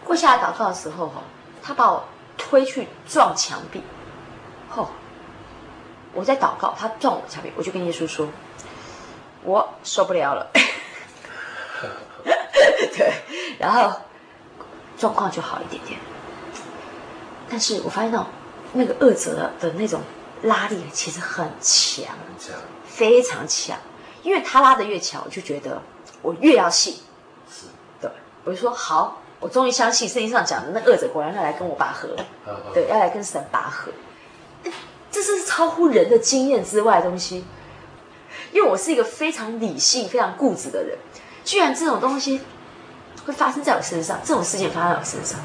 [0.05, 1.21] 跪下来祷告的时候，哈，
[1.61, 2.05] 他把我
[2.38, 3.84] 推去撞墙壁。
[4.76, 4.89] 哦，
[6.13, 8.28] 我在祷告，他撞我墙壁，我就跟耶稣说
[9.43, 10.49] ：“我受不了了。
[12.95, 13.13] ”对，
[13.59, 14.01] 然后
[14.97, 15.99] 状况就好一点点。
[17.49, 18.28] 但是我发现到
[18.74, 20.01] 那个恶者的那种
[20.43, 22.05] 拉力其实很强，
[22.86, 23.78] 非常强。
[24.24, 25.82] 因为他拉的越强，我就觉得
[26.21, 26.95] 我越要信。
[27.51, 27.67] 是，
[27.99, 28.09] 对，
[28.45, 32.07] 我就说好，我终于相信圣经上讲的那恶者果然要来跟我拔河，
[32.74, 33.91] 对，要来跟神拔河。
[35.11, 37.45] 这是超乎人的经验之外的东西，
[38.51, 40.97] 因为我是一个非常理性、非常固执的人，
[41.43, 42.41] 居然这种东西
[43.26, 45.39] 会发生在我身上，这种事情发生在我身上，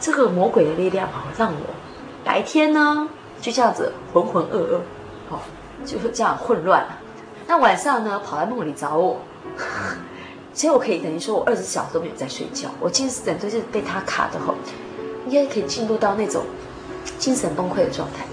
[0.00, 1.74] 这个魔鬼的力量啊，让我
[2.24, 3.08] 白天呢
[3.40, 4.76] 就这样子浑浑噩噩，
[5.28, 5.40] 哦，
[5.84, 6.86] 就是这样混乱，
[7.48, 9.20] 那晚上呢跑来梦里找我，
[10.54, 14.54] 其实我可以等于说我二十四小时都没有在睡觉，我精神都是被他卡的吼，
[15.26, 16.44] 应该可以进入到那种。
[17.18, 18.26] 精神崩溃的状态。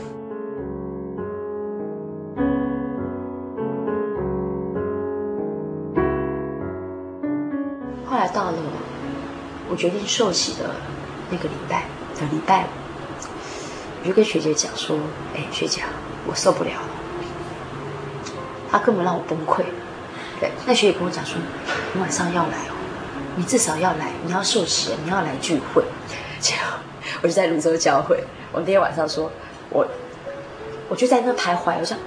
[8.06, 8.58] 后来到了
[9.70, 10.72] 我决定受洗的
[11.30, 11.86] 那个礼拜
[12.20, 12.66] 的礼拜，
[14.02, 14.98] 我就跟学姐讲说
[15.36, 15.84] ：“哎，学姐，
[16.26, 16.90] 我受不了了，
[18.72, 19.64] 他根本让我崩溃。
[20.40, 21.40] 对，那学姐跟我讲说，
[21.94, 22.76] 你晚上要来哦，
[23.36, 25.84] 你至少要来，你要受洗，你要来聚会。
[26.40, 26.64] 结果
[27.22, 29.32] 我就在芦洲教会，我那天晚上说，
[29.70, 29.88] 我
[30.90, 31.98] 我就在那徘徊，我想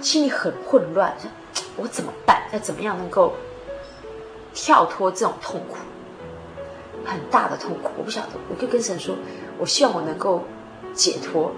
[0.00, 1.30] 心里很混乱，想
[1.76, 2.42] 我怎么办？
[2.52, 3.34] 要怎么样能够
[4.52, 5.76] 跳脱这种痛苦，
[7.04, 7.90] 很大的痛苦？
[7.96, 9.14] 我不晓得，我就跟神说，
[9.58, 10.44] 我希望我能够
[10.94, 11.52] 解脱。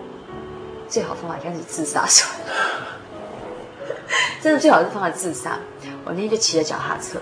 [0.88, 2.46] 最好方法应该是自杀算了，
[4.42, 5.58] 真的最好是方法自杀。
[6.04, 7.18] 我那天就骑着脚踏车，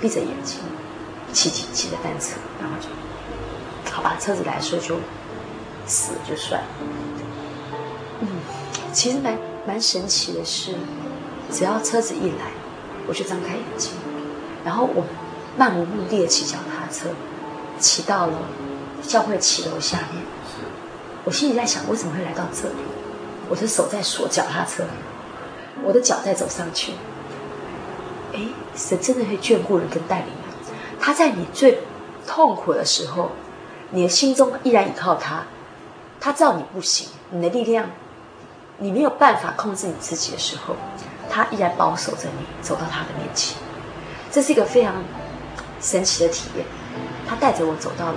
[0.00, 0.58] 闭着眼睛，
[1.32, 2.88] 骑骑骑着单车，然后就
[3.92, 4.96] 好吧，车子来的时候就
[5.86, 6.66] 死了就算了。
[8.20, 8.28] 嗯，
[8.92, 10.74] 其实蛮蛮神奇的是，
[11.50, 12.52] 只要车子一来，
[13.06, 13.92] 我就张开眼睛，
[14.64, 15.04] 然后我
[15.56, 17.08] 漫无目的的骑脚踏车，
[17.78, 18.38] 骑到了
[19.02, 20.22] 教会骑楼下面。
[21.24, 22.74] 我心里在想，为什么会来到这里？
[23.48, 24.84] 我的手在锁脚踏车，
[25.82, 26.92] 我的脚在走上去。
[28.32, 28.40] 哎，
[28.74, 30.36] 神真的会眷顾人跟带领人。
[31.00, 31.80] 他在你最
[32.26, 33.30] 痛苦的时候，
[33.90, 35.44] 你的心中依然依靠他。
[36.24, 37.84] 他知道你不行，你的力量，
[38.78, 40.74] 你没有办法控制你自己的时候，
[41.28, 43.58] 他依然保守着你，走到他的面前。
[44.30, 44.94] 这是一个非常
[45.82, 46.64] 神奇的体验。
[47.28, 48.14] 他带着我走到了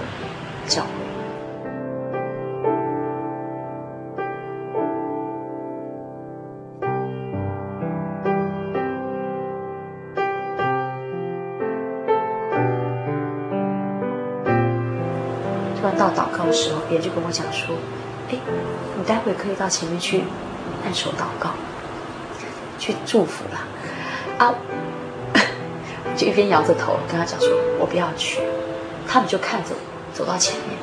[0.70, 0.88] 教会。
[15.82, 17.76] 突然到祷告的时候，别人就跟我讲说
[18.30, 18.38] ：“哎，
[18.97, 20.23] 你待会可以到前面去
[20.84, 21.51] 按手祷告，
[22.78, 23.65] 去祝福啦。”
[24.38, 24.53] 啊，
[26.15, 27.49] 就一边摇着头跟他讲说
[27.80, 28.39] ：“我不要去。”
[29.07, 30.78] 他们就看着我走到前面，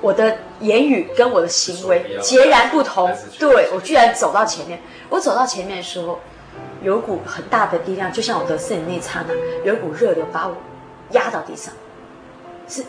[0.00, 3.14] 我的言语跟我的行为截然不同。
[3.38, 6.18] 对，我居然走到前面，我走到前面的时候，
[6.82, 10.56] 有股很大的力量，就像我得圣灵那刹那，有一股热流把我
[11.10, 11.74] 压到地上，
[12.66, 12.82] 是。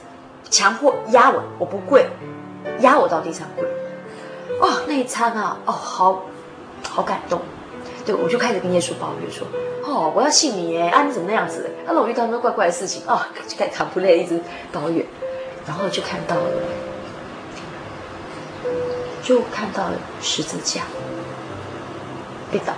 [0.50, 2.08] 强迫压我，我不跪，
[2.80, 3.66] 压我到地上跪。
[4.60, 6.26] 哦，那一餐啊，哦，好，
[6.88, 7.42] 好感动。
[8.06, 9.46] 对，我就开始跟耶稣抱怨说
[9.84, 11.70] ：“哦，我要信你耶，啊，你怎么那样子？
[11.86, 15.06] 啊，我遇到那么怪怪的事情，哦，就开始扛不累，一直抱怨。
[15.66, 16.52] 然后就看到了，
[19.22, 20.84] 就看到了十字架，
[22.50, 22.74] 被倒，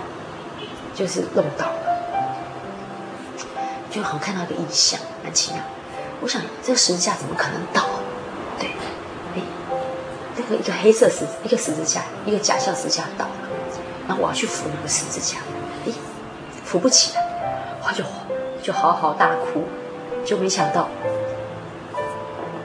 [0.92, 2.02] 就是弄倒了，
[3.88, 5.62] 就好像看到一个异象，蛮奇妙。
[6.20, 7.84] 我想这个十字架怎么可能倒？
[8.58, 8.72] 对，
[10.54, 13.30] 一个黑色十，一个十字架，一个假象十字架倒了，
[14.08, 15.38] 然后我要去扶那个十字架，
[15.86, 15.92] 哎，
[16.64, 17.22] 扶不起来，
[17.82, 18.04] 我就
[18.62, 19.64] 就嚎啕大哭，
[20.24, 20.88] 就没想到，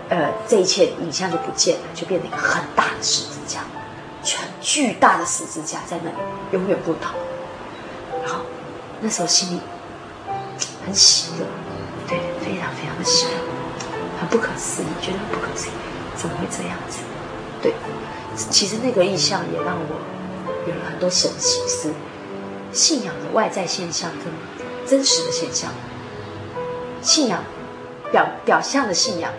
[0.09, 3.61] 呃，这一切影像就不见了，就变成一个很大的十字架，
[4.23, 6.15] 全巨大的十字架在那里，
[6.51, 7.09] 永远不倒。
[8.23, 8.41] 然后
[9.01, 9.59] 那时候心里
[10.86, 11.45] 很喜乐。
[12.07, 13.31] 对，非常非常的喜乐，
[14.19, 15.71] 很不可思议，觉得很不可思议，
[16.15, 16.99] 怎么会这样子？
[17.66, 17.74] 对，
[18.51, 19.95] 其实那个意象也让我
[20.68, 21.89] 有了很多神奇，是
[22.72, 24.26] 信仰的外在现象跟
[24.86, 25.72] 真实的现象，
[27.01, 27.43] 信仰
[28.11, 29.34] 表表象的信仰，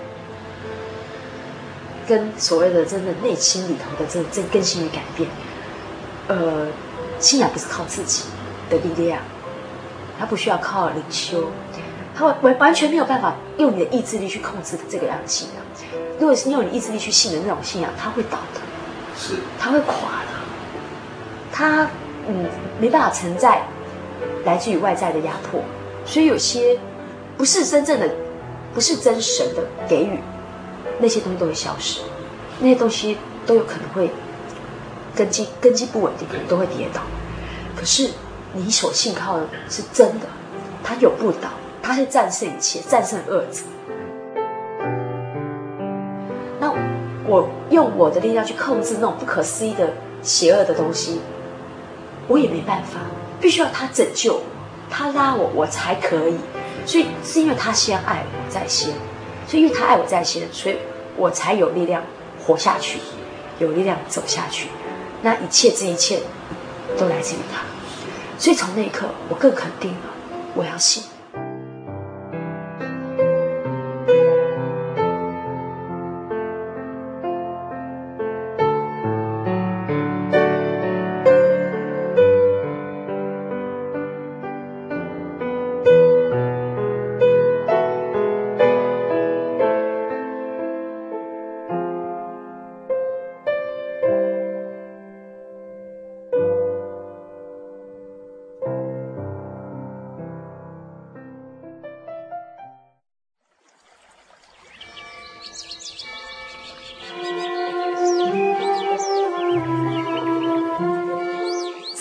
[2.09, 5.31] 跟所谓的真的内心里头的这这更新与改变，
[6.27, 6.66] 呃，
[7.20, 8.24] 信仰不是靠自己
[8.68, 9.22] 的力量，
[10.18, 11.49] 它不需要靠灵修。
[12.16, 15.56] 他完完全没有办法用你的意志力去控制这个样的信仰。
[16.18, 18.60] 如果是用你意志力去信的那种信仰，他会倒的，
[19.14, 20.32] 是，他会垮的，
[21.52, 21.90] 他
[22.26, 22.46] 嗯
[22.80, 23.62] 没办法承载
[24.46, 25.60] 来自于外在的压迫，
[26.06, 26.78] 所以有些
[27.36, 28.10] 不是真正的，
[28.72, 30.18] 不是真神的给予，
[30.98, 32.00] 那些东西都会消失，
[32.60, 34.10] 那些东西都有可能会
[35.14, 37.02] 根基根基不稳定，可能都会跌倒。
[37.76, 38.08] 可是
[38.54, 40.26] 你所信靠的是真的，
[40.82, 41.50] 它永不倒。
[41.87, 43.62] 他是战胜一切，战胜恶者。
[46.59, 46.68] 那
[47.24, 49.89] 我用我的力量去控制那种不可思议的
[50.20, 51.20] 邪恶的东西，
[52.26, 52.99] 我也没办法，
[53.41, 54.43] 必须要他拯救我，
[54.91, 56.37] 他拉我，我才可以。
[56.84, 58.91] 所以是因为他先爱我在先，
[59.47, 60.76] 所以因为他爱我在先，所以
[61.16, 62.03] 我才有力量
[62.45, 62.99] 活下去，
[63.61, 64.68] 有力量走下去。
[65.22, 66.18] 那一切这一切
[66.99, 67.62] 都来自于他。
[68.41, 70.11] 所以从那一刻，我更肯定了，
[70.57, 71.05] 我要信。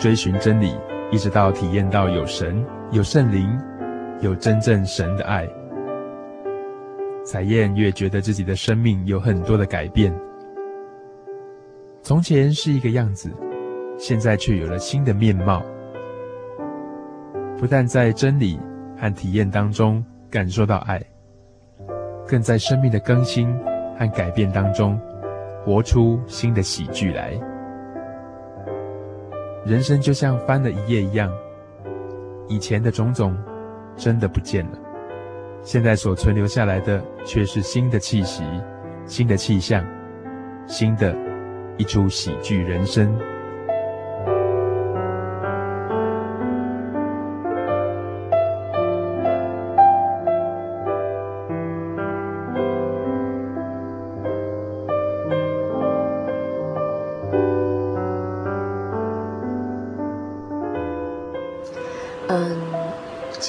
[0.00, 0.74] 追寻真理，
[1.12, 3.46] 一直到体验到有神、有圣灵、
[4.22, 5.46] 有真正神的爱。
[7.22, 10.10] 彩燕越觉得自己的生命有很多的改变。
[12.00, 13.30] 从前是一个样子，
[13.98, 15.62] 现在却有了新的面貌。
[17.58, 18.58] 不但在真理
[18.96, 20.98] 和体验当中感受到爱，
[22.26, 23.54] 更在生命的更新
[23.98, 24.98] 和改变当中，
[25.62, 27.38] 活出新的喜剧来。
[29.64, 31.30] 人生就像翻了一页一样，
[32.48, 33.36] 以前的种种
[33.96, 34.78] 真的不见了，
[35.62, 38.42] 现在所存留下来的却是新的气息、
[39.04, 39.84] 新的气象、
[40.66, 41.14] 新的
[41.76, 43.14] 一出喜剧人生。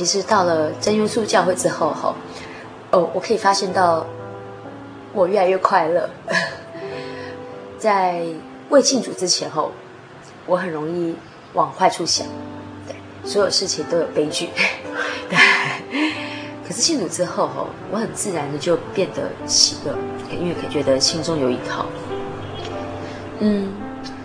[0.04, 2.16] 其实到了真耶稣教会之后，哈，
[2.90, 4.04] 哦，我可以发现到
[5.14, 6.10] 我越来越快乐。
[7.78, 8.24] 在
[8.70, 9.72] 未信主之前，后
[10.48, 11.16] 我很容易
[11.54, 12.26] 往坏处想，
[12.88, 12.96] 对，
[13.30, 14.50] 所有事情都有悲剧，
[15.30, 15.38] 对。
[16.68, 19.96] 可是信主之后，哈，我很自然的就变得喜乐，
[20.32, 21.86] 因为可觉得心中有依靠。
[23.40, 23.72] 嗯，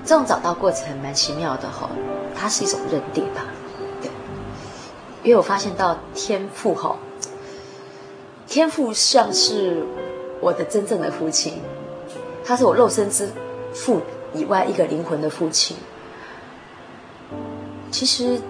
[0.07, 1.91] 这种找到过程蛮奇妙的，哈，
[2.35, 3.45] 它是一种认定吧。
[5.27, 6.97] 因为我发现到天父吼，
[8.47, 9.83] 天父像是
[10.41, 11.55] 我的真正的父亲，
[12.45, 13.29] 他是我肉身之
[13.75, 14.01] 父
[14.33, 15.77] 以外一个灵魂的父亲。
[17.91, 18.41] 其实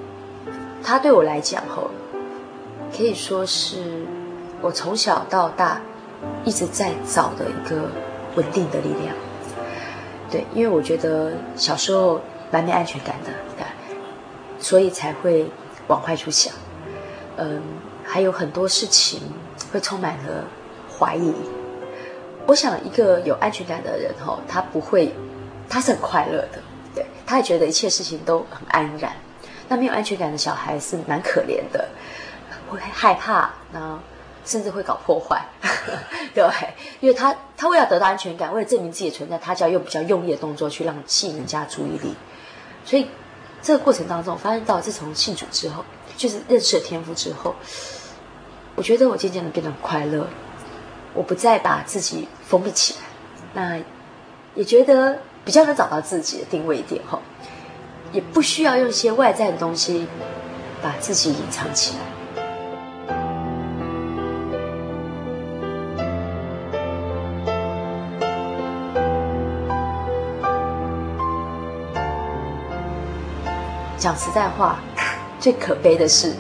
[0.83, 1.91] 他对我来讲吼，
[2.95, 4.05] 可以说是
[4.61, 5.81] 我从小到大
[6.45, 7.89] 一直在找的一个
[8.35, 9.17] 稳定的力量。
[10.31, 12.21] 对，因为我觉得小时候
[12.51, 13.65] 蛮没安全感的，对，
[14.59, 15.51] 所以才会
[15.87, 16.53] 往坏处想。
[17.37, 17.63] 嗯，
[18.05, 19.21] 还有很多事情
[19.73, 20.45] 会充满了
[20.99, 21.35] 怀疑。
[22.47, 25.13] 我想，一个有安全感的人，吼，他不会，
[25.69, 26.61] 他是很快乐的，
[26.95, 29.13] 对，他也觉得一切事情都很安然。
[29.69, 31.89] 那没有安全感的小孩是蛮可怜的，
[32.69, 33.99] 会害怕，然后
[34.45, 35.45] 甚至会搞破坏，
[36.33, 36.45] 对，
[37.01, 42.15] 因为他他为了得到安全感，为了证明自己的存在，他就要用比较用力的动作去让吸引人家注意力。
[42.85, 43.09] 所以
[43.61, 45.85] 这个过程当中，我发现到自从信主之后。
[46.17, 47.55] 就是认识了天赋之后，
[48.75, 50.27] 我觉得我渐渐的变得很快乐，
[51.13, 53.01] 我不再把自己封闭起来，
[53.53, 53.79] 那
[54.55, 57.21] 也觉得比较能找到自己的定位点哈，
[58.13, 60.07] 也不需要用一些外在的东西
[60.83, 62.01] 把自己隐藏起来。
[73.99, 74.79] 讲实在话。
[75.39, 76.35] 最可悲的是，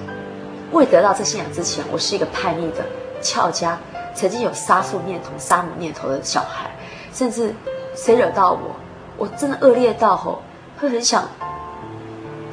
[0.72, 2.84] 未得到这信仰之前，我是一个叛逆的、
[3.20, 3.78] 俏家，
[4.14, 6.70] 曾经有杀父念头、杀母念头的小孩，
[7.12, 7.54] 甚至
[7.94, 8.74] 谁惹到我，
[9.16, 10.42] 我真的恶劣到吼，
[10.80, 11.28] 会很想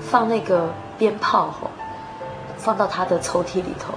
[0.10, 1.72] 放那个鞭炮吼，
[2.58, 3.94] 放到他的抽屉里头，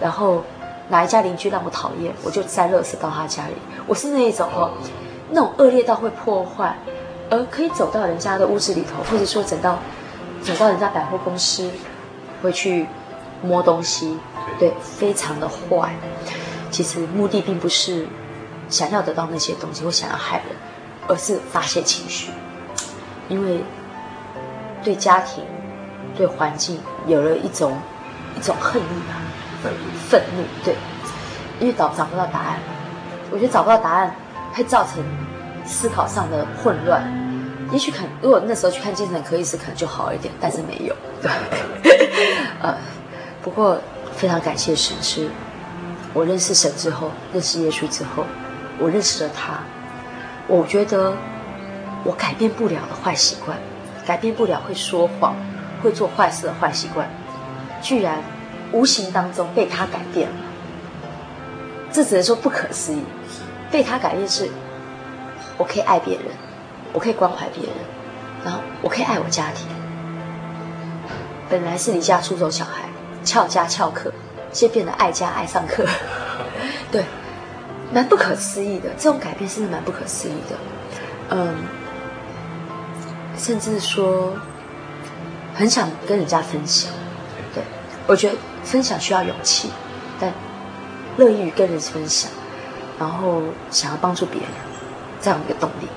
[0.00, 0.42] 然后
[0.88, 3.54] 哪一家邻居让我讨厌，我就塞垃圾到他家里。
[3.86, 4.70] 我是那一种哦，
[5.30, 6.76] 那种恶劣到会破坏，
[7.30, 9.78] 而可以走到人家的屋子里头，或者说整到
[10.44, 11.70] 走到人家百货公司，
[12.42, 12.86] 会去
[13.42, 14.18] 摸东西，
[14.58, 15.94] 对，非常的坏。
[16.70, 18.06] 其实目的并不是
[18.68, 20.46] 想要得到那些东西，或想要害人，
[21.06, 22.30] 而是发泄情绪，
[23.28, 23.62] 因为
[24.82, 25.44] 对家庭、
[26.16, 27.76] 对环境有了一种
[28.36, 29.16] 一种恨意吧。
[30.08, 30.74] 愤怒，对，
[31.60, 32.58] 因为找找不到答案，
[33.30, 34.12] 我觉得找不到答案
[34.52, 35.04] 会造成
[35.64, 37.00] 思考上的混乱。
[37.72, 40.94] 也许可能，如果那时候去看精神科医师，可能就好一点，但是没有。
[41.20, 41.30] 对，
[42.62, 42.76] 呃，
[43.42, 43.80] 不过
[44.14, 45.28] 非常感谢神，是
[46.12, 48.24] 我认识神之后，认识耶稣之后，
[48.78, 49.60] 我认识了他。
[50.46, 51.14] 我觉得
[52.04, 53.58] 我改变不了的坏习惯，
[54.06, 55.34] 改变不了会说谎、
[55.82, 57.08] 会做坏事的坏习惯，
[57.80, 58.22] 居然。
[58.74, 60.34] 无形当中被他改变了，
[61.92, 63.02] 这只能说不可思议。
[63.70, 64.48] 被他改变是，
[65.58, 66.24] 我可以爱别人，
[66.92, 67.74] 我可以关怀别人，
[68.44, 69.66] 然后我可以爱我家庭。
[71.48, 72.82] 本来是离家出走小孩，
[73.24, 74.12] 翘家翘课，
[74.52, 75.84] 现在变得爱家爱上课。
[76.90, 77.04] 对，
[77.92, 78.90] 蛮不可思议的。
[78.98, 80.56] 这种改变是蛮不可思议的。
[81.30, 81.54] 嗯，
[83.36, 84.34] 甚至说
[85.54, 86.92] 很想跟人家分享。
[87.54, 87.62] 对，
[88.06, 88.36] 我觉得。
[88.64, 89.72] 分享需要勇气，
[90.20, 90.32] 但
[91.16, 92.30] 乐意于跟人分享，
[92.96, 94.50] 然后想要帮助别人，
[95.20, 95.88] 这样一个动力。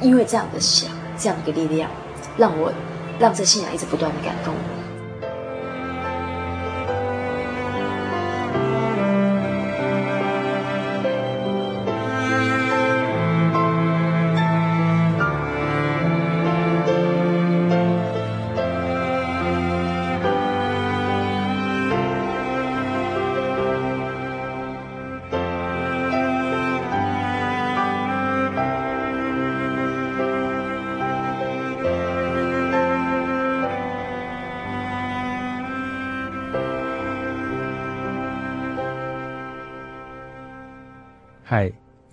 [0.00, 1.90] 因为这样的想，这样的一个力量，
[2.36, 2.72] 让我
[3.18, 4.75] 让这信仰一直不断的感动我。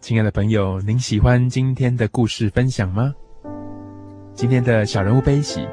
[0.04, 3.16] 亲爱的朋友，您喜欢今天的故事分享吗？
[4.34, 5.66] 今天的小人物悲喜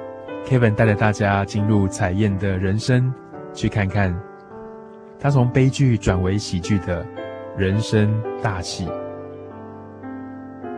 [0.46, 3.12] ，Kevin 带着大家进入彩燕的人生，
[3.52, 4.16] 去看看
[5.18, 7.04] 他从悲剧转为喜剧的
[7.56, 8.88] 人生大戏。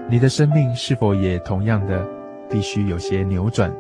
[0.09, 2.09] 你的生命是否也同样的
[2.49, 3.71] 必须有些扭转，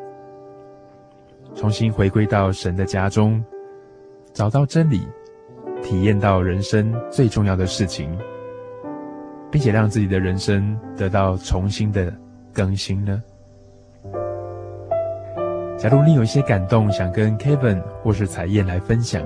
[1.54, 3.42] 重新回归到神的家中，
[4.34, 5.00] 找到真理，
[5.82, 8.14] 体验到人生最重要的事情？
[9.52, 12.10] 并且让自己的人生得到重新的
[12.54, 13.22] 更新呢？
[15.76, 19.22] 假如你有一些感动，想跟 Kevin 或是彩燕来分享，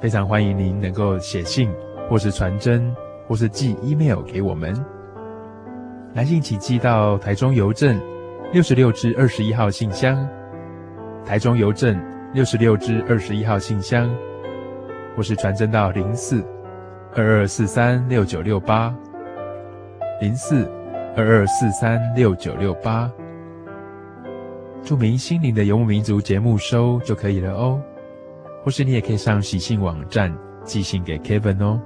[0.00, 1.70] 非常欢迎您能够写信，
[2.08, 2.90] 或是传真，
[3.28, 4.74] 或是寄 email 给我们。
[6.14, 8.00] 来信请寄到台中邮政
[8.50, 10.26] 六十六至二十一号信箱，
[11.22, 12.00] 台中邮政
[12.32, 14.08] 六十六至二十一号信箱，
[15.14, 16.42] 或是传真到零四。
[17.18, 18.94] 二二四三六九六八，
[20.20, 20.70] 零四
[21.16, 23.10] 二二四三六九六八，
[24.84, 27.80] 注明心灵的游牧民族节目收就可以了哦。
[28.62, 30.30] 或是你也可以上喜信网站
[30.62, 31.80] 寄信给 Kevin 哦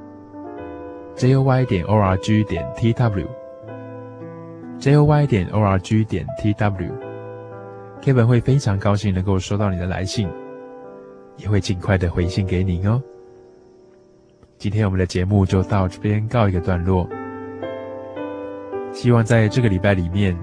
[1.14, 10.28] ，joy 点 org 点 tw，joy 点 org 点 tw，Kevin 会非常高兴能够收到你的来信，
[11.37, 13.01] 也会尽快的回信给你哦。
[14.61, 17.08] 今天我们的节目就到这边告一个段落。
[18.92, 20.38] 希望在这个礼拜里面，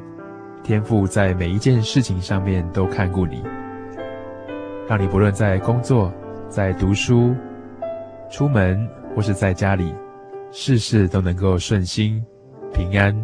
[0.64, 3.44] 天父在每一件事情上面都看顾你，
[4.88, 6.12] 让你不论在工作、
[6.50, 7.36] 在读书、
[8.32, 9.94] 出门或是在家里，
[10.50, 12.20] 事事都能够顺心
[12.74, 13.16] 平安。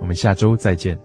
[0.00, 0.96] 我们下周再见。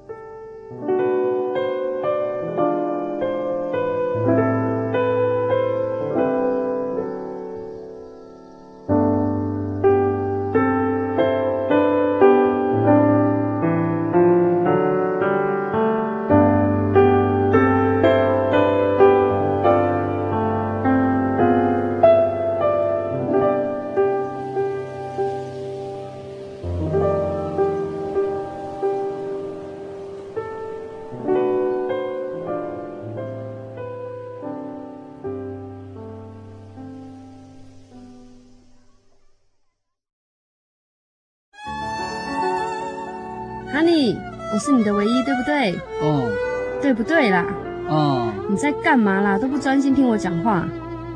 [49.42, 50.68] 都不专心听我讲话。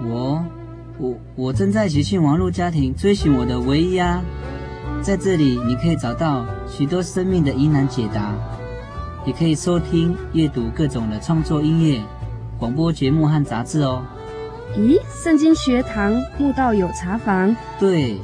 [0.03, 0.43] 我
[0.97, 4.19] 我我正在喜讯网络家庭追寻我的唯一啊，
[5.03, 8.34] 在这里你可以找到许多生命的疑难解答，
[9.28, 12.01] 也可以收听、阅读各种的创作音乐、
[12.57, 14.03] 广播节目和杂志哦。
[14.76, 17.55] 咦，圣经学堂慕道友茶房？
[17.80, 18.17] 对，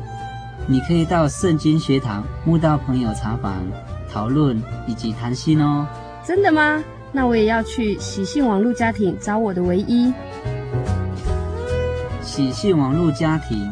[0.65, 3.61] 你可以到圣经学堂慕道朋友茶房
[4.11, 5.85] 讨论以及谈心哦。
[6.25, 6.83] 真的吗？
[7.13, 10.13] 那我也要去喜信网络家庭找我的唯一。
[12.21, 13.69] 喜信网络家庭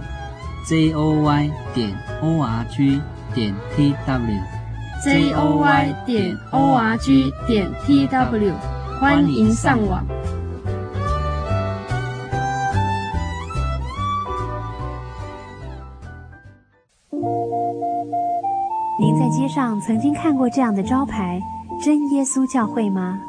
[0.66, 3.02] ，z o y 点 o r g
[3.34, 4.60] 点 t w
[5.02, 8.54] z o y 点 o r g 点 t w，
[9.00, 10.06] 欢迎上网。
[19.00, 21.40] 您在街上曾经看过这样的招牌
[21.82, 23.29] “真耶稣教会”吗？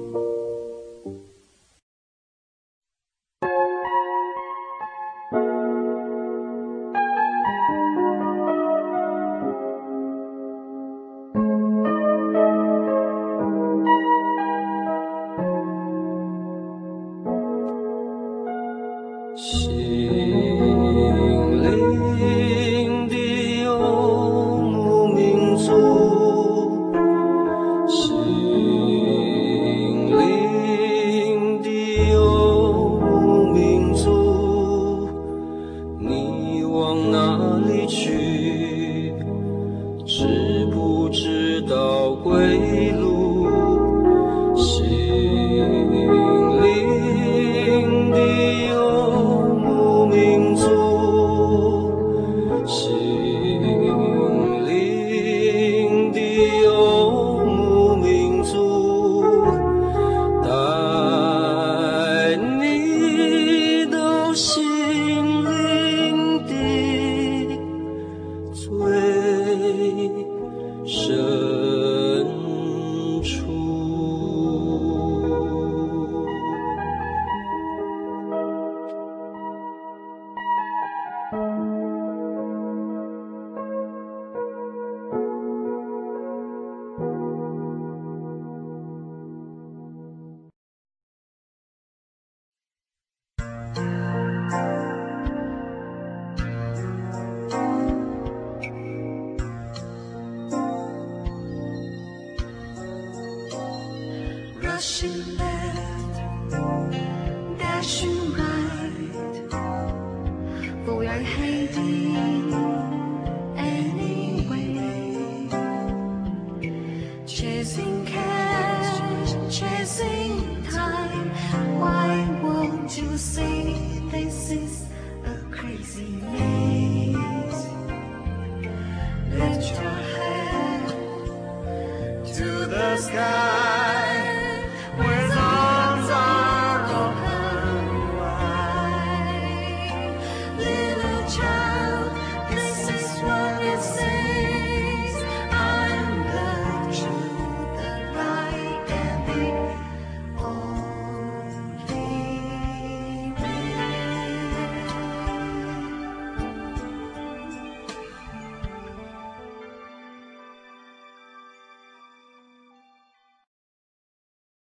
[52.65, 53.10] 是。